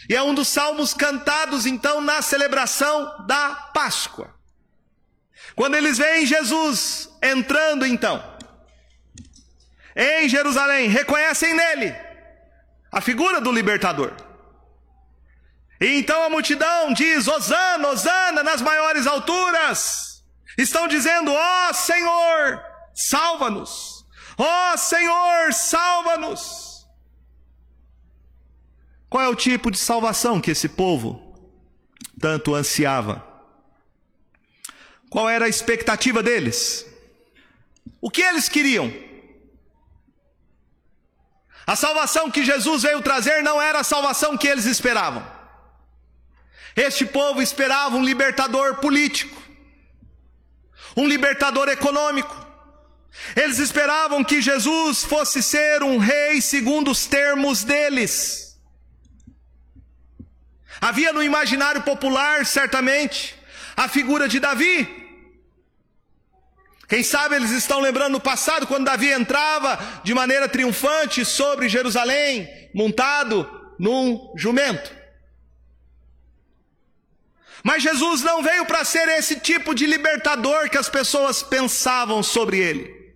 [0.08, 4.32] E é um dos salmos cantados então na celebração da Páscoa.
[5.54, 8.22] Quando eles veem Jesus entrando então
[9.94, 11.94] em Jerusalém, reconhecem nele
[12.90, 14.14] a figura do libertador.
[15.80, 20.22] E então a multidão diz: Hosana, Hosana nas maiores alturas.
[20.56, 22.62] Estão dizendo: Ó oh, Senhor,
[22.94, 24.06] salva-nos.
[24.36, 26.86] Ó oh, Senhor, salva-nos.
[29.08, 31.34] Qual é o tipo de salvação que esse povo
[32.20, 33.29] tanto ansiava?
[35.10, 36.86] Qual era a expectativa deles?
[38.00, 38.90] O que eles queriam?
[41.66, 45.26] A salvação que Jesus veio trazer não era a salvação que eles esperavam.
[46.74, 49.40] Este povo esperava um libertador político
[50.96, 52.36] um libertador econômico.
[53.36, 58.58] Eles esperavam que Jesus fosse ser um rei segundo os termos deles.
[60.80, 63.36] Havia no imaginário popular, certamente,
[63.76, 64.99] a figura de Davi.
[66.90, 72.48] Quem sabe eles estão lembrando no passado, quando Davi entrava de maneira triunfante sobre Jerusalém,
[72.74, 73.48] montado
[73.78, 74.92] num jumento.
[77.62, 82.58] Mas Jesus não veio para ser esse tipo de libertador que as pessoas pensavam sobre
[82.58, 83.14] ele.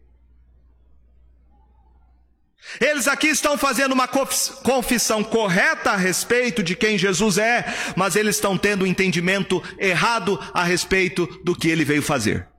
[2.80, 7.64] Eles aqui estão fazendo uma confissão correta a respeito de quem Jesus é,
[7.96, 12.53] mas eles estão tendo um entendimento errado a respeito do que ele veio fazer.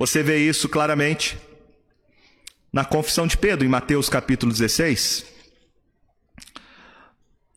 [0.00, 1.36] Você vê isso claramente
[2.72, 5.26] na confissão de Pedro, em Mateus capítulo 16.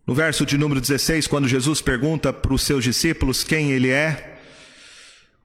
[0.06, 4.42] No verso de número 16, quando Jesus pergunta para os seus discípulos quem ele é,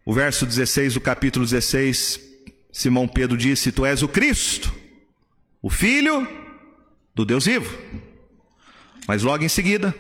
[0.05, 2.21] o verso 16 do capítulo 16,
[2.73, 4.75] Simão Pedro disse: Tu és o Cristo,
[5.63, 6.27] o Filho
[7.15, 7.79] do Deus vivo.
[9.07, 9.95] Mas logo em seguida,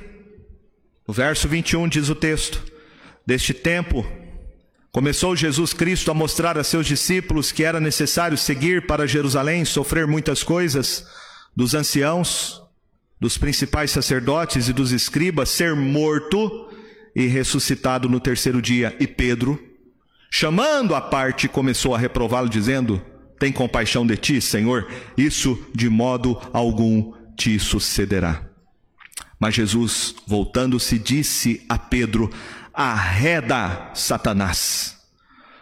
[1.06, 2.61] no verso 21 diz o texto:
[3.24, 4.04] Deste tempo,
[4.98, 10.08] começou Jesus Cristo a mostrar a seus discípulos que era necessário seguir para Jerusalém, sofrer
[10.08, 11.06] muitas coisas
[11.54, 12.61] dos anciãos,
[13.20, 16.68] dos principais sacerdotes e dos escribas ser morto
[17.14, 18.96] e ressuscitado no terceiro dia.
[18.98, 19.56] E Pedro,
[20.32, 23.00] chamando a parte, começou a reprová-lo, dizendo:
[23.38, 28.48] Tem compaixão de ti, Senhor, isso de modo algum te sucederá.
[29.38, 32.28] Mas Jesus, voltando-se, disse a Pedro:
[32.80, 34.96] Arreda, Satanás.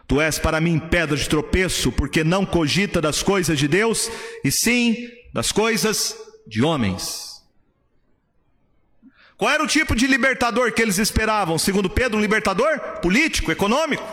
[0.07, 4.11] Tu és para mim pedra de tropeço, porque não cogita das coisas de Deus,
[4.45, 6.15] e sim das coisas
[6.47, 7.43] de homens.
[9.39, 11.59] Qual era o tipo de libertador que eles esperavam?
[11.59, 14.07] Segundo Pedro, um libertador político, econômico.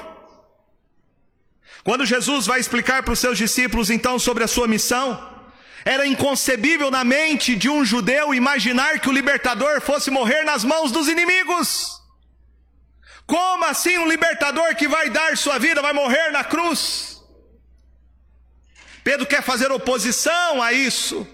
[1.84, 5.30] Quando Jesus vai explicar para os seus discípulos então sobre a sua missão,
[5.84, 10.90] era inconcebível na mente de um judeu imaginar que o libertador fosse morrer nas mãos
[10.90, 12.03] dos inimigos.
[13.26, 17.22] Como assim um libertador que vai dar sua vida vai morrer na cruz?
[19.04, 21.28] Pedro quer fazer oposição a isso.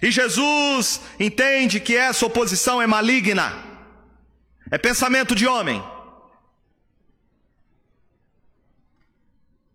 [0.00, 3.52] E Jesus entende que essa oposição é maligna,
[4.70, 5.82] é pensamento de homem.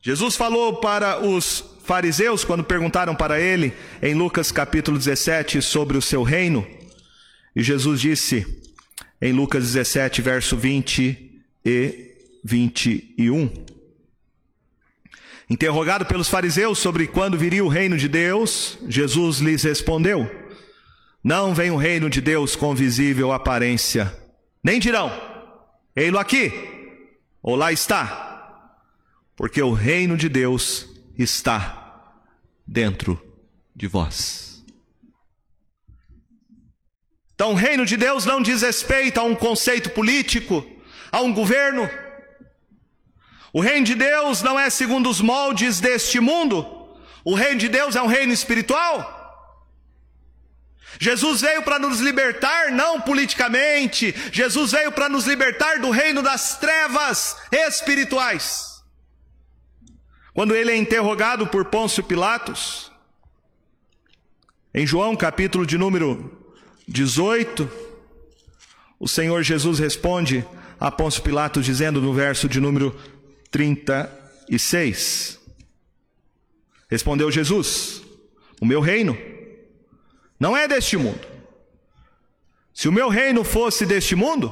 [0.01, 6.01] Jesus falou para os fariseus quando perguntaram para ele, em Lucas capítulo 17, sobre o
[6.01, 6.67] seu reino.
[7.55, 8.60] E Jesus disse,
[9.21, 12.11] em Lucas 17, verso 20 e
[12.43, 13.51] 21.
[15.49, 20.29] Interrogado pelos fariseus sobre quando viria o reino de Deus, Jesus lhes respondeu:
[21.23, 24.11] Não vem o reino de Deus com visível aparência,
[24.63, 25.11] nem dirão:
[25.95, 26.51] Ei-lo aqui,
[27.43, 28.79] ou lá está,
[29.35, 32.11] porque o reino de Deus está
[32.65, 33.21] dentro
[33.75, 34.50] de vós.
[37.41, 40.63] Então, o reino de Deus não diz respeito a um conceito político,
[41.11, 41.89] a um governo,
[43.51, 46.63] o reino de Deus não é segundo os moldes deste mundo.
[47.25, 49.17] O reino de Deus é um reino espiritual.
[50.99, 54.13] Jesus veio para nos libertar, não politicamente.
[54.31, 58.83] Jesus veio para nos libertar do reino das trevas espirituais.
[60.31, 62.91] Quando ele é interrogado por Pôncio Pilatos,
[64.75, 66.40] em João capítulo de número
[66.91, 67.69] 18,
[68.99, 70.45] o Senhor Jesus responde
[70.77, 72.93] a Pôncio Pilatos dizendo no verso de número
[73.49, 75.39] 36.
[76.89, 78.01] Respondeu Jesus:
[78.59, 79.17] O meu reino
[80.37, 81.25] não é deste mundo.
[82.73, 84.51] Se o meu reino fosse deste mundo,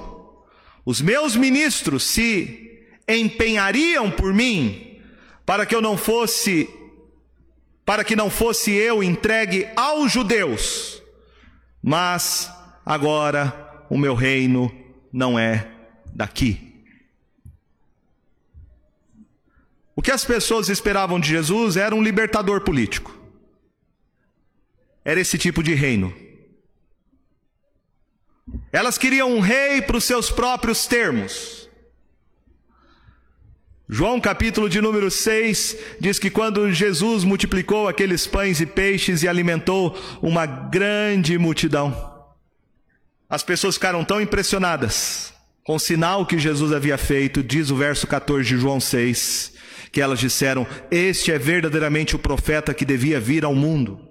[0.86, 5.02] os meus ministros se empenhariam por mim
[5.46, 6.70] para que eu não fosse
[7.84, 10.99] para que não fosse eu entregue aos judeus.
[11.82, 12.52] Mas
[12.86, 14.72] agora o meu reino
[15.12, 15.72] não é
[16.14, 16.84] daqui.
[19.96, 23.18] O que as pessoas esperavam de Jesus era um libertador político.
[25.04, 26.14] Era esse tipo de reino.
[28.72, 31.69] Elas queriam um rei para os seus próprios termos.
[33.92, 39.28] João capítulo de número 6 diz que quando Jesus multiplicou aqueles pães e peixes e
[39.28, 42.28] alimentou uma grande multidão,
[43.28, 45.34] as pessoas ficaram tão impressionadas
[45.64, 49.54] com o sinal que Jesus havia feito, diz o verso 14 de João 6,
[49.92, 54.08] que elas disseram: Este é verdadeiramente o profeta que devia vir ao mundo.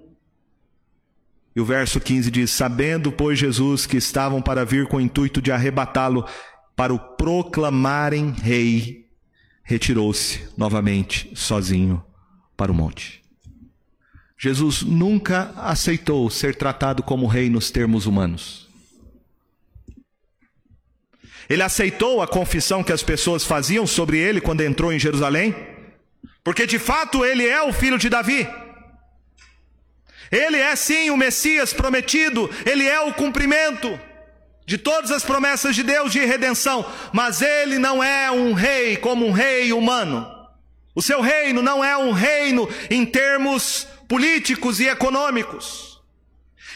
[1.55, 5.41] E o verso 15 diz: Sabendo, pois, Jesus que estavam para vir com o intuito
[5.41, 6.25] de arrebatá-lo
[6.75, 9.08] para o proclamarem rei,
[9.69, 12.03] retirou-se novamente sozinho
[12.57, 13.21] para o monte.
[14.35, 18.67] Jesus nunca aceitou ser tratado como rei nos termos humanos.
[21.47, 25.55] Ele aceitou a confissão que as pessoas faziam sobre ele quando entrou em Jerusalém,
[26.43, 28.49] porque de fato ele é o filho de Davi.
[30.31, 33.99] Ele é sim o Messias prometido, ele é o cumprimento
[34.69, 39.25] de todas as promessas de Deus de redenção, mas ele não é um rei como
[39.25, 40.31] um rei humano.
[40.93, 45.99] O seu reino não é um reino em termos políticos e econômicos.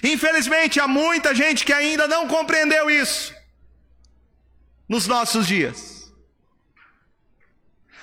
[0.01, 3.31] Infelizmente, há muita gente que ainda não compreendeu isso
[4.89, 6.11] nos nossos dias.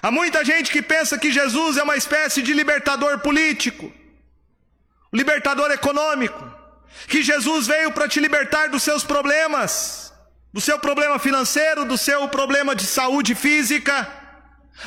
[0.01, 3.93] Há muita gente que pensa que Jesus é uma espécie de libertador político,
[5.12, 6.59] libertador econômico,
[7.09, 10.12] que Jesus veio para te libertar dos seus problemas,
[10.53, 14.09] do seu problema financeiro, do seu problema de saúde física.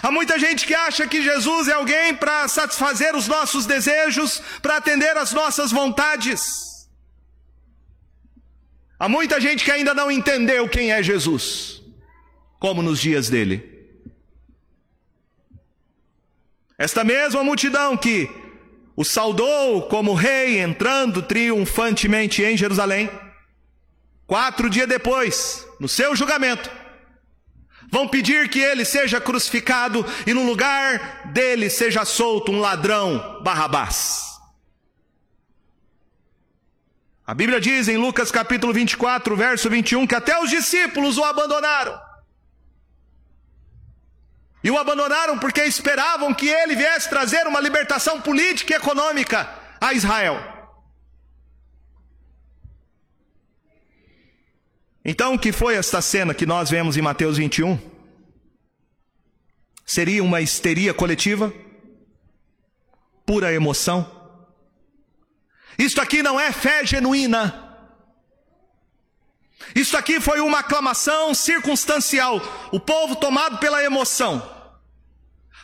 [0.01, 4.78] Há muita gente que acha que Jesus é alguém para satisfazer os nossos desejos, para
[4.78, 6.89] atender às nossas vontades.
[8.97, 11.84] Há muita gente que ainda não entendeu quem é Jesus
[12.64, 13.62] como nos dias dele.
[16.78, 18.30] Esta mesma multidão que
[18.95, 23.09] o saudou como rei entrando triunfantemente em Jerusalém,
[24.27, 26.69] quatro dias depois, no seu julgamento,
[27.89, 34.33] vão pedir que ele seja crucificado e no lugar dele seja solto um ladrão, Barrabás.
[37.25, 41.97] A Bíblia diz em Lucas capítulo 24, verso 21, que até os discípulos o abandonaram.
[44.64, 49.49] E o abandonaram porque esperavam que ele viesse trazer uma libertação política e econômica
[49.82, 50.41] a Israel.
[55.03, 57.78] Então, o que foi esta cena que nós vemos em Mateus 21?
[59.86, 61.53] Seria uma histeria coletiva?
[63.26, 64.09] Pura emoção?
[65.78, 67.59] Isto aqui não é fé genuína.
[69.76, 72.41] Isso aqui foi uma aclamação circunstancial,
[72.72, 74.53] o povo tomado pela emoção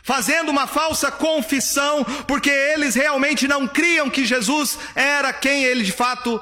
[0.02, 5.92] fazendo uma falsa confissão, porque eles realmente não criam que Jesus era quem ele de
[5.92, 6.40] fato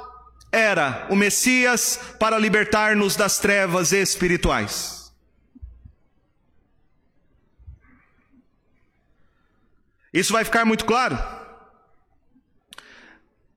[0.50, 5.12] era, o Messias para libertar-nos das trevas espirituais.
[10.12, 11.18] Isso vai ficar muito claro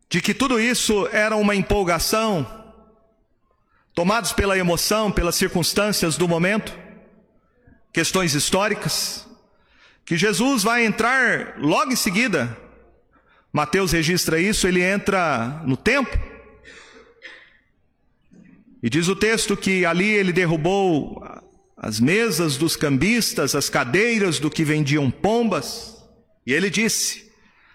[0.09, 2.45] de que tudo isso era uma empolgação,
[3.93, 6.77] tomados pela emoção, pelas circunstâncias do momento,
[7.93, 9.25] questões históricas,
[10.05, 12.57] que Jesus vai entrar logo em seguida.
[13.51, 16.19] Mateus registra isso, ele entra no templo.
[18.83, 21.23] E diz o texto que ali ele derrubou
[21.77, 25.97] as mesas dos cambistas, as cadeiras do que vendiam pombas,
[26.45, 27.31] e ele disse: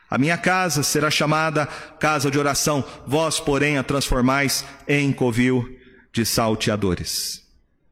[0.09, 5.69] A minha casa será chamada casa de oração, vós, porém, a transformais em covil
[6.13, 7.45] de salteadores.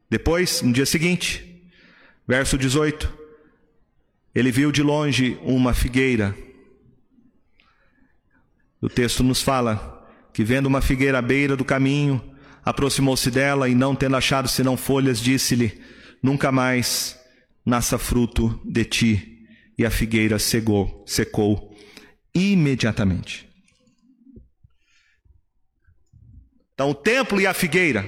[0.09, 1.63] Depois, no dia seguinte,
[2.27, 3.24] verso 18,
[4.35, 6.37] ele viu de longe uma figueira.
[8.81, 12.21] O texto nos fala que, vendo uma figueira à beira do caminho,
[12.65, 15.81] aproximou-se dela e, não tendo achado senão folhas, disse-lhe:
[16.23, 17.19] nunca mais
[17.65, 19.31] nasça fruto de ti.
[19.79, 21.77] E a figueira secou, secou
[22.35, 23.49] imediatamente.
[26.75, 28.05] Então, o templo e a figueira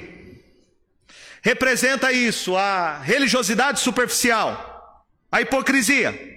[1.43, 4.76] representa isso, a religiosidade superficial,
[5.31, 6.37] a hipocrisia.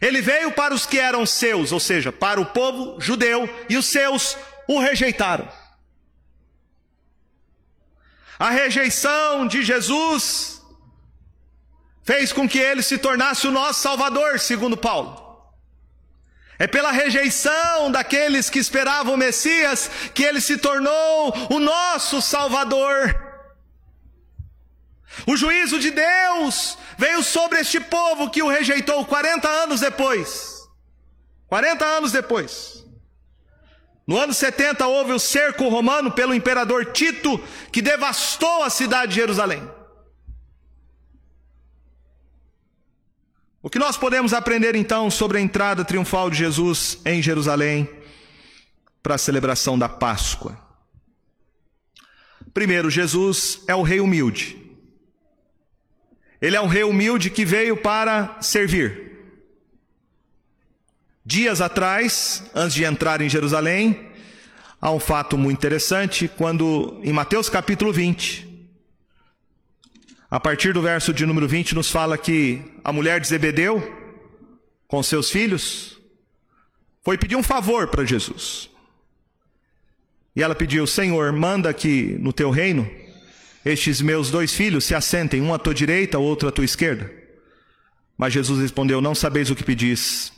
[0.00, 3.86] Ele veio para os que eram seus, ou seja, para o povo judeu, e os
[3.86, 4.36] seus
[4.66, 5.48] o rejeitaram.
[8.38, 10.60] A rejeição de Jesus
[12.02, 15.22] fez com que ele se tornasse o nosso Salvador, segundo Paulo.
[16.58, 23.14] É pela rejeição daqueles que esperavam o Messias que ele se tornou o nosso Salvador.
[25.26, 30.68] O juízo de Deus veio sobre este povo que o rejeitou 40 anos depois.
[31.46, 32.84] 40 anos depois.
[34.06, 37.38] No ano 70 houve o cerco romano pelo imperador Tito,
[37.70, 39.62] que devastou a cidade de Jerusalém.
[43.62, 47.88] O que nós podemos aprender então sobre a entrada triunfal de Jesus em Jerusalém
[49.00, 50.58] para a celebração da Páscoa?
[52.52, 54.61] Primeiro, Jesus é o rei humilde.
[56.42, 59.12] Ele é um rei humilde que veio para servir.
[61.24, 64.08] Dias atrás, antes de entrar em Jerusalém,
[64.80, 68.66] há um fato muito interessante, quando em Mateus capítulo 20,
[70.28, 73.80] a partir do verso de número 20, nos fala que a mulher de Zebedeu,
[74.88, 75.96] com seus filhos,
[77.04, 78.68] foi pedir um favor para Jesus.
[80.34, 82.90] E ela pediu: Senhor, manda que no teu reino
[83.64, 87.10] estes meus dois filhos se assentem, um à tua direita, outro à tua esquerda.
[88.16, 90.32] Mas Jesus respondeu: Não sabeis o que pedis.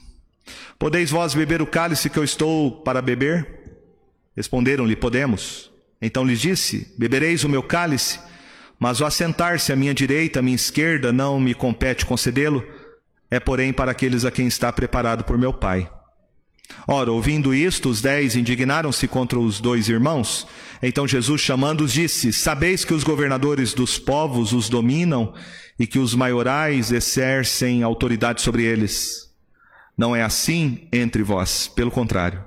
[0.79, 3.47] Podeis vós beber o cálice que eu estou para beber?
[4.37, 5.71] Responderam-lhe: Podemos.
[6.01, 8.19] Então lhes disse: Bebereis o meu cálice
[8.79, 12.63] mas o assentar-se à minha direita, à minha esquerda, não me compete concedê-lo,
[13.31, 15.91] é porém para aqueles a quem está preparado por meu Pai.
[16.87, 20.47] Ora, ouvindo isto, os dez indignaram-se contra os dois irmãos.
[20.83, 25.33] Então Jesus, chamando-os, disse: Sabeis que os governadores dos povos os dominam
[25.79, 29.31] e que os maiorais exercem autoridade sobre eles.
[29.97, 32.45] Não é assim entre vós, pelo contrário.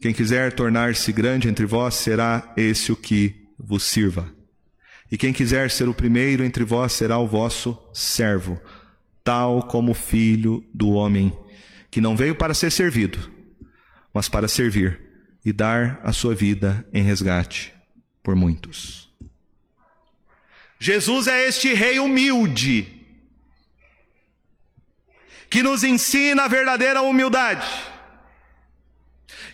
[0.00, 4.32] Quem quiser tornar-se grande entre vós será esse o que vos sirva.
[5.10, 8.60] E quem quiser ser o primeiro entre vós será o vosso servo,
[9.22, 11.32] tal como o filho do homem,
[11.90, 13.18] que não veio para ser servido,
[14.12, 15.00] mas para servir
[15.44, 17.72] e dar a sua vida em resgate
[18.22, 19.08] por muitos.
[20.78, 22.86] Jesus é este rei humilde,
[25.48, 27.90] que nos ensina a verdadeira humildade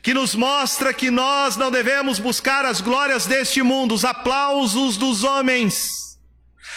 [0.06, 5.24] que nos mostra que nós não devemos buscar as glórias deste mundo, os aplausos dos
[5.24, 5.90] homens,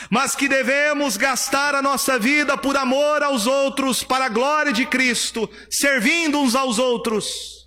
[0.10, 4.84] mas que devemos gastar a nossa vida por amor aos outros, para a glória de
[4.84, 7.59] Cristo, servindo uns aos outros.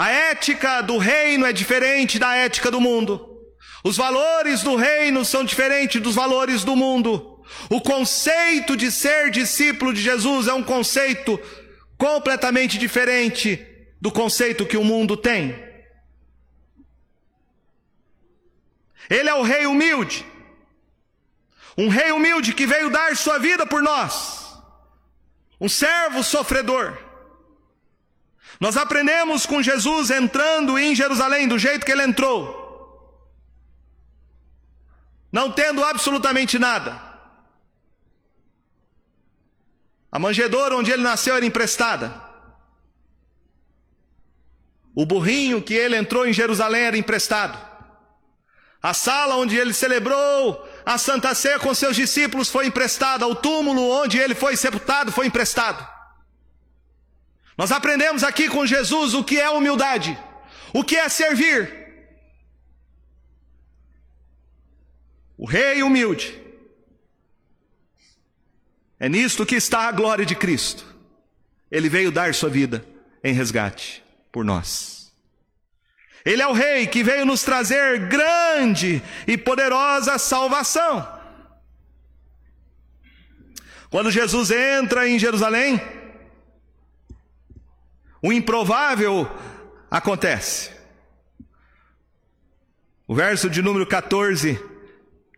[0.00, 3.38] A ética do reino é diferente da ética do mundo.
[3.84, 7.44] Os valores do reino são diferentes dos valores do mundo.
[7.68, 11.38] O conceito de ser discípulo de Jesus é um conceito
[11.98, 13.62] completamente diferente
[14.00, 15.54] do conceito que o mundo tem.
[19.10, 20.24] Ele é o rei humilde.
[21.76, 24.48] Um rei humilde que veio dar sua vida por nós.
[25.60, 27.09] Um servo sofredor.
[28.60, 32.60] Nós aprendemos com Jesus entrando em Jerusalém do jeito que ele entrou.
[35.32, 37.00] Não tendo absolutamente nada.
[40.12, 42.12] A manjedoura onde ele nasceu era emprestada.
[44.94, 47.58] O burrinho que ele entrou em Jerusalém era emprestado.
[48.82, 53.26] A sala onde ele celebrou a Santa Ceia com seus discípulos foi emprestada.
[53.26, 55.99] O túmulo onde ele foi sepultado foi emprestado.
[57.60, 60.18] Nós aprendemos aqui com Jesus o que é humildade.
[60.72, 61.70] O que é servir?
[65.36, 66.40] O rei humilde.
[68.98, 70.86] É nisto que está a glória de Cristo.
[71.70, 72.82] Ele veio dar sua vida
[73.22, 74.02] em resgate
[74.32, 75.12] por nós.
[76.24, 81.06] Ele é o rei que veio nos trazer grande e poderosa salvação.
[83.90, 85.99] Quando Jesus entra em Jerusalém,
[88.22, 89.30] o improvável
[89.90, 90.70] acontece.
[93.06, 94.60] O verso de número 14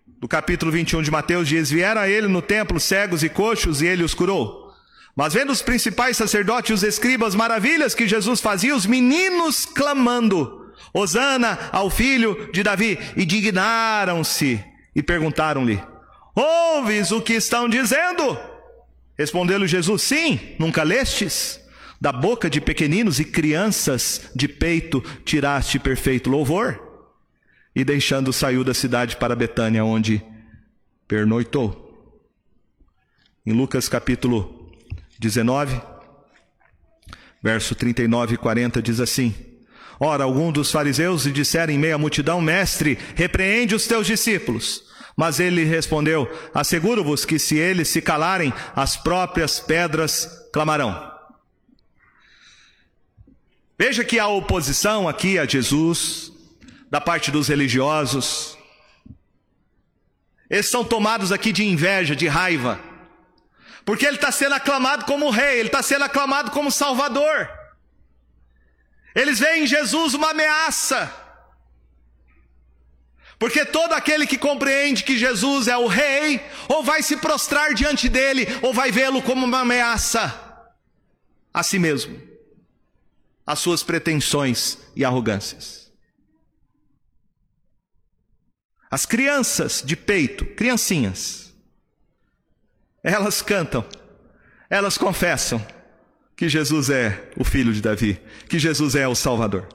[0.07, 3.87] do capítulo 21 de Mateus diz: Vieram a ele no templo cegos e coxos e
[3.87, 4.71] ele os curou.
[5.17, 10.73] Mas vendo os principais sacerdotes e os escribas maravilhas que Jesus fazia, os meninos clamando:
[10.93, 14.63] Hosana ao filho de Davi, e dignaram-se
[14.95, 15.83] e perguntaram-lhe:
[16.35, 18.39] Ouves o que estão dizendo?
[19.17, 21.62] Respondeu-lhe Jesus: Sim, nunca lestes?
[22.03, 26.83] Da boca de pequeninos e crianças de peito tiraste perfeito louvor
[27.77, 30.21] e deixando saiu da cidade para Betânia, onde
[31.07, 32.19] pernoitou.
[33.47, 34.73] Em Lucas capítulo
[35.21, 35.81] 19,
[37.41, 39.33] verso 39 e 40 diz assim:
[40.01, 44.83] Ora, algum dos fariseus lhe disseram em meio à multidão: Mestre, repreende os teus discípulos.
[45.17, 51.12] Mas ele respondeu: Asseguro-vos que se eles se calarem, as próprias pedras clamarão.
[53.85, 56.31] Veja que a oposição aqui a Jesus
[56.89, 58.57] da parte dos religiosos.
[60.49, 62.79] Eles são tomados aqui de inveja, de raiva,
[63.85, 67.51] porque ele está sendo aclamado como rei, ele está sendo aclamado como salvador.
[69.17, 71.13] Eles veem em Jesus uma ameaça,
[73.37, 78.09] porque todo aquele que compreende que Jesus é o rei, ou vai se prostrar diante
[78.09, 80.71] dele, ou vai vê-lo como uma ameaça
[81.53, 82.31] a si mesmo,
[83.47, 85.91] às suas pretensões e arrogâncias.
[88.91, 91.55] As crianças de peito, criancinhas,
[93.03, 93.85] elas cantam,
[94.69, 95.65] elas confessam
[96.37, 99.67] que Jesus é o filho de Davi, que Jesus é o Salvador.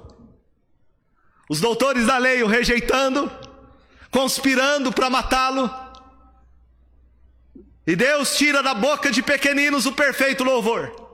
[1.50, 3.32] Os doutores da lei o rejeitando,
[4.12, 5.70] conspirando para matá-lo.
[7.86, 11.07] E Deus tira da boca de pequeninos o perfeito louvor.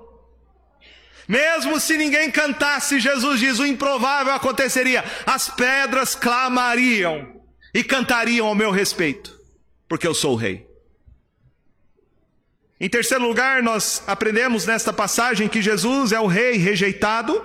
[1.28, 7.42] Mesmo se ninguém cantasse, Jesus diz: o improvável aconteceria, as pedras clamariam
[7.74, 9.40] e cantariam ao meu respeito,
[9.88, 10.68] porque eu sou o rei.
[12.80, 17.42] Em terceiro lugar, nós aprendemos nesta passagem que Jesus é o rei rejeitado.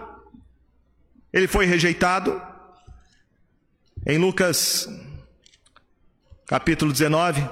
[1.32, 2.42] Ele foi rejeitado.
[4.06, 4.88] Em Lucas
[6.46, 7.46] capítulo 19,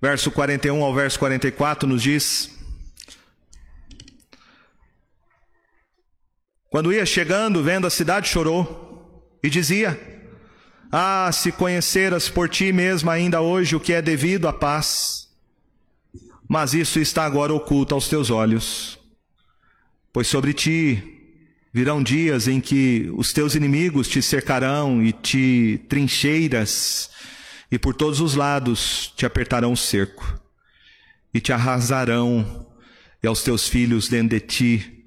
[0.00, 2.50] verso 41 ao verso 44, nos diz:
[6.72, 10.00] Quando ia chegando, vendo a cidade, chorou e dizia:
[10.90, 15.28] ah, se conheceras por ti mesma ainda hoje o que é devido à paz,
[16.48, 18.98] mas isso está agora oculto aos teus olhos.
[20.14, 21.36] Pois sobre ti
[21.74, 27.10] virão dias em que os teus inimigos te cercarão e te trincheiras,
[27.70, 30.40] e por todos os lados te apertarão o cerco,
[31.34, 32.66] e te arrasarão,
[33.22, 35.01] e aos teus filhos dentro de ti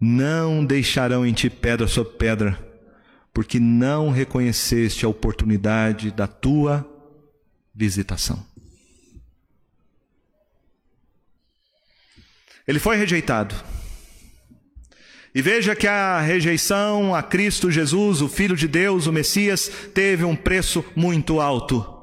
[0.00, 2.70] não deixarão em ti pedra sobre pedra
[3.32, 6.86] porque não reconheceste a oportunidade da tua
[7.74, 8.44] visitação.
[12.66, 13.54] Ele foi rejeitado.
[15.32, 20.24] E veja que a rejeição a Cristo Jesus, o Filho de Deus, o Messias, teve
[20.24, 21.98] um preço muito alto.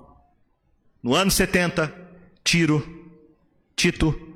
[1.04, 1.94] No ano 70,
[2.44, 3.06] Tiro,
[3.76, 4.27] Tito,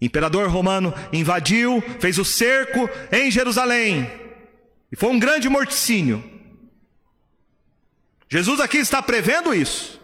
[0.00, 4.10] imperador romano, invadiu, fez o cerco em Jerusalém
[4.90, 6.22] e foi um grande morticínio.
[8.28, 10.00] Jesus aqui está prevendo isso.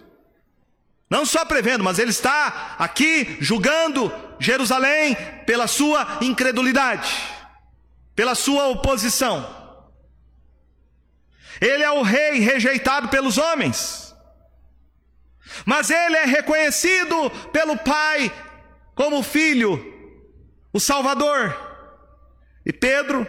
[1.09, 5.16] Não só prevendo, mas ele está aqui julgando Jerusalém
[5.47, 7.16] pela sua incredulidade,
[8.14, 9.55] pela sua oposição.
[11.61, 14.14] Ele é o rei rejeitado pelos homens,
[15.64, 18.30] mas ele é reconhecido pelo Pai
[18.97, 19.80] como filho,
[20.72, 21.55] o Salvador.
[22.64, 23.24] E Pedro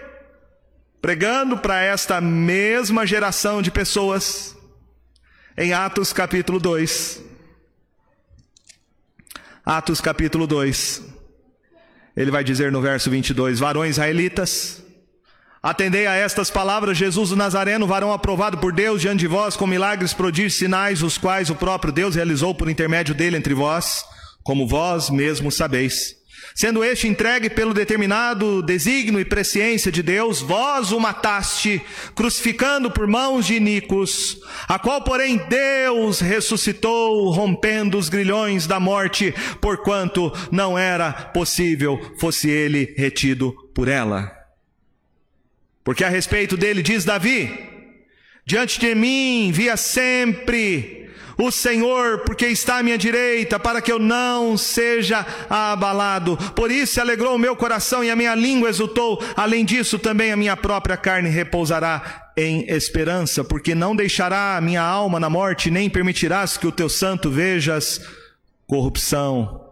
[0.99, 4.57] pregando para esta mesma geração de pessoas,
[5.55, 7.22] em Atos capítulo 2.
[9.63, 11.03] Atos capítulo 2.
[12.15, 14.82] Ele vai dizer no verso 22: Varões israelitas,
[15.61, 19.68] atendei a estas palavras: Jesus o Nazareno, varão aprovado por Deus diante de vós, com
[19.68, 24.05] milagres, prodígios, sinais, os quais o próprio Deus realizou por intermédio dele entre vós,
[24.47, 26.15] como vós mesmos sabeis.
[26.55, 31.81] Sendo este entregue pelo determinado desígnio e presciência de Deus, vós o mataste,
[32.15, 39.33] crucificando por mãos de iníquos, a qual, porém, Deus ressuscitou, rompendo os grilhões da morte,
[39.59, 44.31] porquanto não era possível fosse ele retido por ela.
[45.83, 47.51] Porque a respeito dele diz Davi:
[48.45, 50.96] Diante de mim via sempre
[51.38, 56.35] o Senhor, porque está à minha direita, para que eu não seja abalado.
[56.55, 59.23] Por isso alegrou o meu coração e a minha língua exultou.
[59.35, 64.81] Além disso, também a minha própria carne repousará em esperança, porque não deixará a minha
[64.81, 68.01] alma na morte, nem permitirás que o teu santo vejas
[68.65, 69.65] corrupção.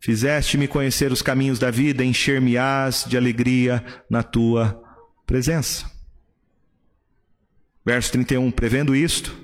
[0.00, 4.82] Fizeste-me conhecer os caminhos da vida, encher-me-ás de alegria na tua
[5.24, 5.90] presença.
[7.84, 9.41] Verso 31, prevendo isto,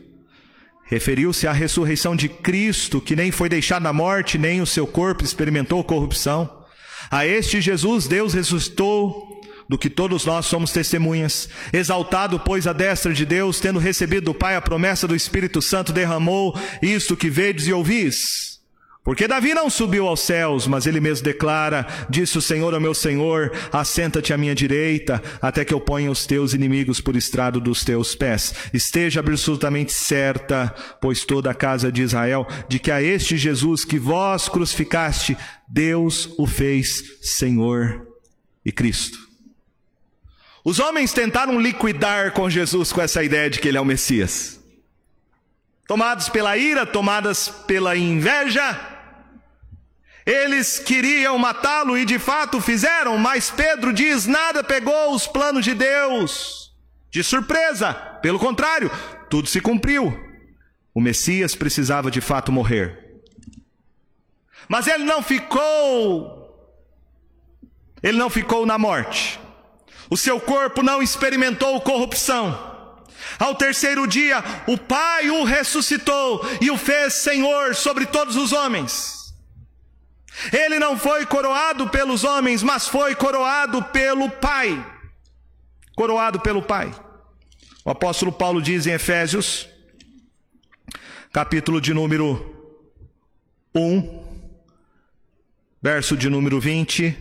[0.88, 5.22] referiu-se à ressurreição de Cristo, que nem foi deixado na morte, nem o seu corpo
[5.22, 6.50] experimentou corrupção.
[7.10, 9.28] A este Jesus Deus ressuscitou,
[9.68, 11.48] do que todos nós somos testemunhas.
[11.72, 15.92] Exaltado, pois, a destra de Deus, tendo recebido do Pai a promessa do Espírito Santo,
[15.92, 18.47] derramou isto que vedes e ouvis.
[19.08, 22.92] Porque Davi não subiu aos céus, mas ele mesmo declara: Disse o Senhor ao meu
[22.92, 27.82] Senhor: Assenta-te à minha direita, até que eu ponha os teus inimigos por estrado dos
[27.82, 28.52] teus pés.
[28.70, 33.98] Esteja absolutamente certa, pois toda a casa de Israel, de que a este Jesus que
[33.98, 38.06] vós crucificaste, Deus o fez Senhor
[38.62, 39.16] e Cristo.
[40.62, 44.60] Os homens tentaram liquidar com Jesus com essa ideia de que ele é o Messias.
[45.86, 48.78] Tomados pela ira, tomadas pela inveja,
[50.28, 55.72] eles queriam matá-lo e de fato fizeram, mas Pedro diz: nada pegou os planos de
[55.72, 56.70] Deus.
[57.10, 58.90] De surpresa, pelo contrário,
[59.30, 60.14] tudo se cumpriu.
[60.94, 63.22] O Messias precisava de fato morrer.
[64.68, 66.76] Mas ele não ficou,
[68.02, 69.40] ele não ficou na morte.
[70.10, 73.06] O seu corpo não experimentou corrupção.
[73.38, 79.17] Ao terceiro dia, o Pai o ressuscitou e o fez Senhor sobre todos os homens.
[80.52, 84.84] Ele não foi coroado pelos homens, mas foi coroado pelo Pai.
[85.96, 86.92] Coroado pelo Pai.
[87.84, 89.68] O apóstolo Paulo diz em Efésios,
[91.32, 92.54] capítulo de número
[93.74, 94.24] 1,
[95.82, 97.16] verso de número 20,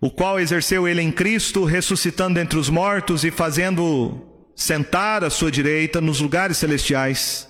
[0.00, 4.26] o qual exerceu ele em Cristo, ressuscitando entre os mortos e fazendo
[4.56, 7.49] sentar à sua direita nos lugares celestiais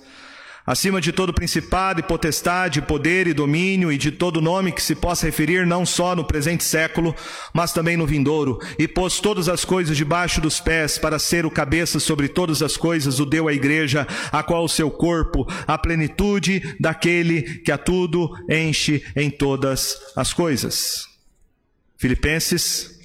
[0.65, 4.95] acima de todo principado e potestade, poder e domínio e de todo nome que se
[4.95, 7.15] possa referir não só no presente século,
[7.53, 11.51] mas também no vindouro, e pôs todas as coisas debaixo dos pés para ser o
[11.51, 15.77] cabeça sobre todas as coisas, o deu à igreja, a qual o seu corpo, a
[15.77, 21.07] plenitude daquele que a tudo enche em todas as coisas.
[21.97, 23.00] Filipenses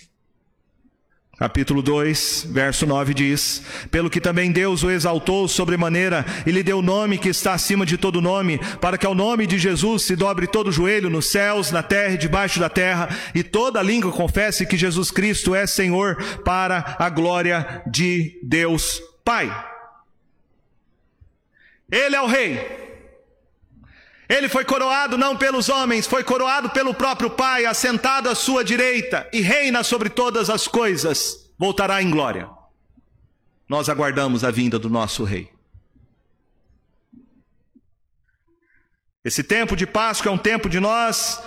[1.38, 6.80] Capítulo 2, verso 9 diz: Pelo que também Deus o exaltou sobremaneira e lhe deu
[6.80, 10.46] nome que está acima de todo nome, para que ao nome de Jesus se dobre
[10.46, 14.64] todo o joelho nos céus, na terra e debaixo da terra, e toda língua confesse
[14.64, 19.52] que Jesus Cristo é Senhor, para a glória de Deus Pai.
[21.92, 22.85] Ele é o Rei.
[24.28, 29.28] Ele foi coroado não pelos homens, foi coroado pelo próprio Pai, assentado à sua direita
[29.32, 31.50] e reina sobre todas as coisas.
[31.58, 32.48] Voltará em glória.
[33.68, 35.50] Nós aguardamos a vinda do nosso Rei.
[39.24, 41.42] Esse tempo de Páscoa é um tempo de nós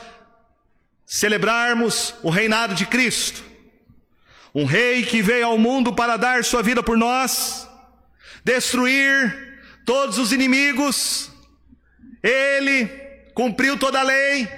[1.06, 3.42] celebrarmos o reinado de Cristo.
[4.54, 7.68] Um rei que veio ao mundo para dar sua vida por nós,
[8.44, 11.32] destruir todos os inimigos,
[12.22, 12.88] ele
[13.34, 14.50] cumpriu toda a lei,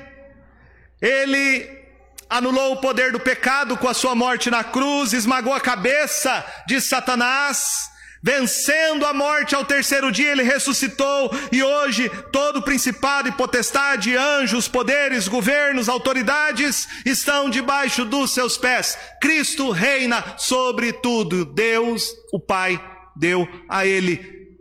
[1.01, 1.81] ele
[2.29, 6.79] anulou o poder do pecado com a sua morte na cruz, esmagou a cabeça de
[6.79, 7.91] Satanás,
[8.23, 14.67] vencendo a morte ao terceiro dia, ele ressuscitou e hoje todo principado e potestade, anjos,
[14.67, 18.97] poderes, governos, autoridades estão debaixo dos seus pés.
[19.19, 21.43] Cristo reina sobre tudo.
[21.43, 22.81] Deus, o Pai,
[23.15, 24.55] deu a ele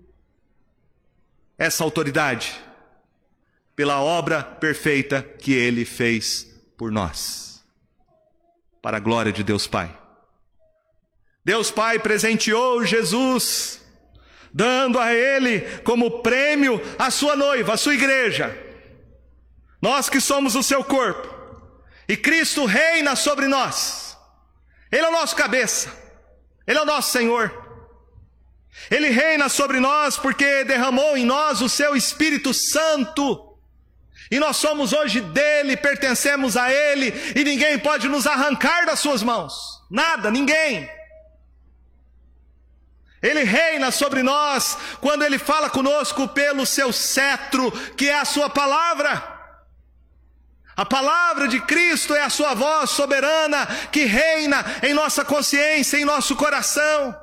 [1.56, 2.69] essa autoridade
[3.80, 7.64] pela obra perfeita que ele fez por nós.
[8.82, 9.98] Para a glória de Deus Pai.
[11.42, 13.80] Deus Pai presenteou Jesus,
[14.52, 18.54] dando a ele como prêmio a sua noiva, a sua igreja.
[19.80, 21.26] Nós que somos o seu corpo.
[22.06, 24.14] E Cristo reina sobre nós.
[24.92, 25.90] Ele é o nosso cabeça.
[26.66, 27.50] Ele é o nosso Senhor.
[28.90, 33.48] Ele reina sobre nós porque derramou em nós o seu Espírito Santo
[34.30, 39.22] E nós somos hoje dele, pertencemos a ele, e ninguém pode nos arrancar das suas
[39.22, 39.82] mãos.
[39.90, 40.88] Nada, ninguém.
[43.20, 48.48] Ele reina sobre nós quando ele fala conosco pelo seu cetro, que é a sua
[48.48, 49.38] palavra.
[50.76, 56.04] A palavra de Cristo é a sua voz soberana que reina em nossa consciência, em
[56.04, 57.14] nosso coração.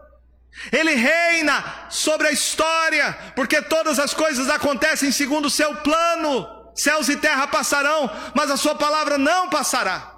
[0.71, 6.56] Ele reina sobre a história, porque todas as coisas acontecem segundo o seu plano.
[6.77, 10.15] Céus e terra passarão, mas a sua palavra não passará.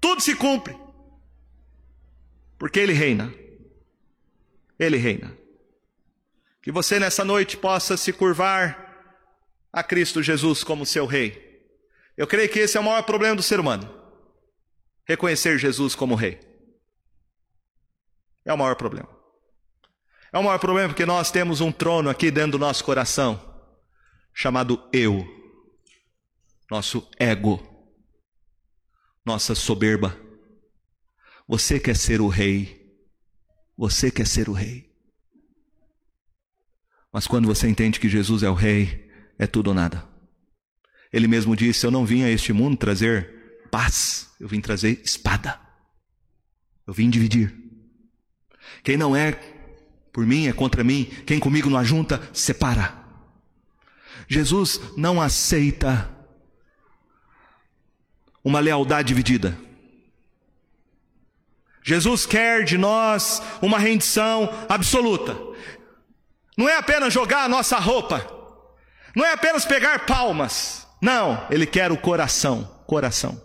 [0.00, 0.74] Tudo se cumpre.
[2.58, 3.32] Porque ele reina.
[4.78, 5.36] Ele reina.
[6.62, 9.12] Que você nessa noite possa se curvar
[9.70, 11.62] a Cristo Jesus como seu rei.
[12.16, 13.92] Eu creio que esse é o maior problema do ser humano.
[15.04, 16.40] Reconhecer Jesus como rei.
[18.44, 19.08] É o maior problema.
[20.32, 23.40] É o maior problema porque nós temos um trono aqui dentro do nosso coração,
[24.32, 25.41] chamado eu,
[26.72, 27.60] nosso ego,
[29.26, 30.18] nossa soberba.
[31.46, 32.96] Você quer ser o rei,
[33.76, 34.90] você quer ser o rei.
[37.12, 39.06] Mas quando você entende que Jesus é o rei,
[39.38, 40.08] é tudo ou nada.
[41.12, 45.60] Ele mesmo disse: Eu não vim a este mundo trazer paz, eu vim trazer espada.
[46.86, 47.54] Eu vim dividir.
[48.82, 49.32] Quem não é
[50.10, 52.98] por mim é contra mim, quem comigo não ajunta, separa.
[54.26, 56.21] Jesus não aceita
[58.44, 59.56] uma lealdade dividida.
[61.82, 65.36] Jesus quer de nós uma rendição absoluta.
[66.56, 68.24] Não é apenas jogar a nossa roupa,
[69.16, 73.42] não é apenas pegar palmas, não, ele quer o coração, coração.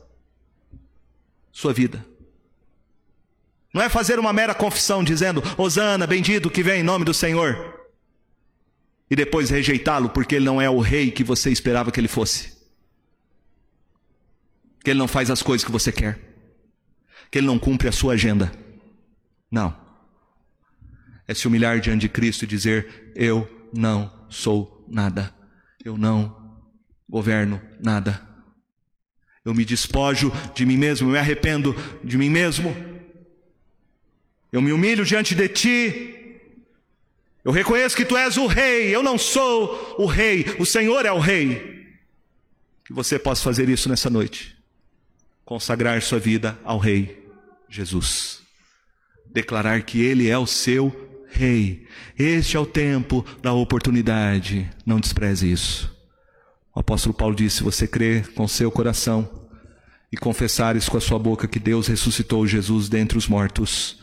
[1.52, 2.06] Sua vida.
[3.74, 7.76] Não é fazer uma mera confissão dizendo, Osana, bendito que vem em nome do Senhor.
[9.10, 12.57] E depois rejeitá-lo porque ele não é o rei que você esperava que ele fosse.
[14.88, 16.17] Que ele não faz as coisas que você quer.
[17.29, 18.49] Que ele não cumpre a sua agenda.
[19.51, 19.77] Não.
[21.27, 25.35] É se humilhar diante de Cristo e dizer: Eu não sou nada.
[25.83, 26.57] Eu não
[27.09, 28.25] governo nada.
[29.43, 32.73] Eu me despojo de mim mesmo, eu me arrependo de mim mesmo.
[34.53, 36.39] Eu me humilho diante de ti.
[37.43, 41.11] Eu reconheço que tu és o rei, eu não sou o rei, o Senhor é
[41.11, 41.89] o rei.
[42.85, 44.57] Que você possa fazer isso nessa noite.
[45.48, 47.26] Consagrar sua vida ao rei
[47.70, 48.41] Jesus.
[49.32, 51.88] Declarar que ele é o seu rei.
[52.20, 54.70] Este é o tempo da oportunidade.
[54.86, 55.89] Não despreze isso.
[56.76, 59.48] O apóstolo Paulo disse: se você crer com seu coração
[60.12, 64.02] e confessares com a sua boca que Deus ressuscitou Jesus dentre os mortos,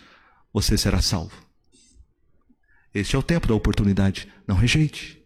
[0.51, 1.37] você será salvo.
[2.95, 4.33] Este é o tempo da oportunidade.
[4.49, 5.23] Não rejeite.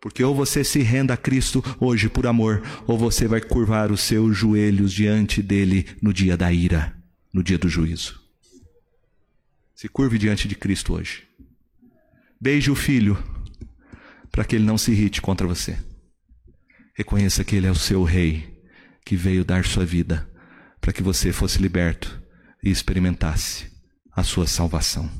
[0.00, 4.00] Porque ou você se renda a Cristo hoje por amor, ou você vai curvar os
[4.00, 6.96] seus joelhos diante dele no dia da ira,
[7.32, 8.18] no dia do juízo.
[9.74, 11.24] Se curve diante de Cristo hoje.
[12.40, 13.22] Beije o filho,
[14.30, 15.76] para que ele não se irrite contra você.
[16.94, 18.62] Reconheça que Ele é o seu Rei,
[19.06, 20.28] que veio dar sua vida
[20.80, 22.20] para que você fosse liberto
[22.62, 23.70] e experimentasse
[24.12, 25.10] a sua salvação.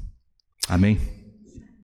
[0.68, 1.19] Amém?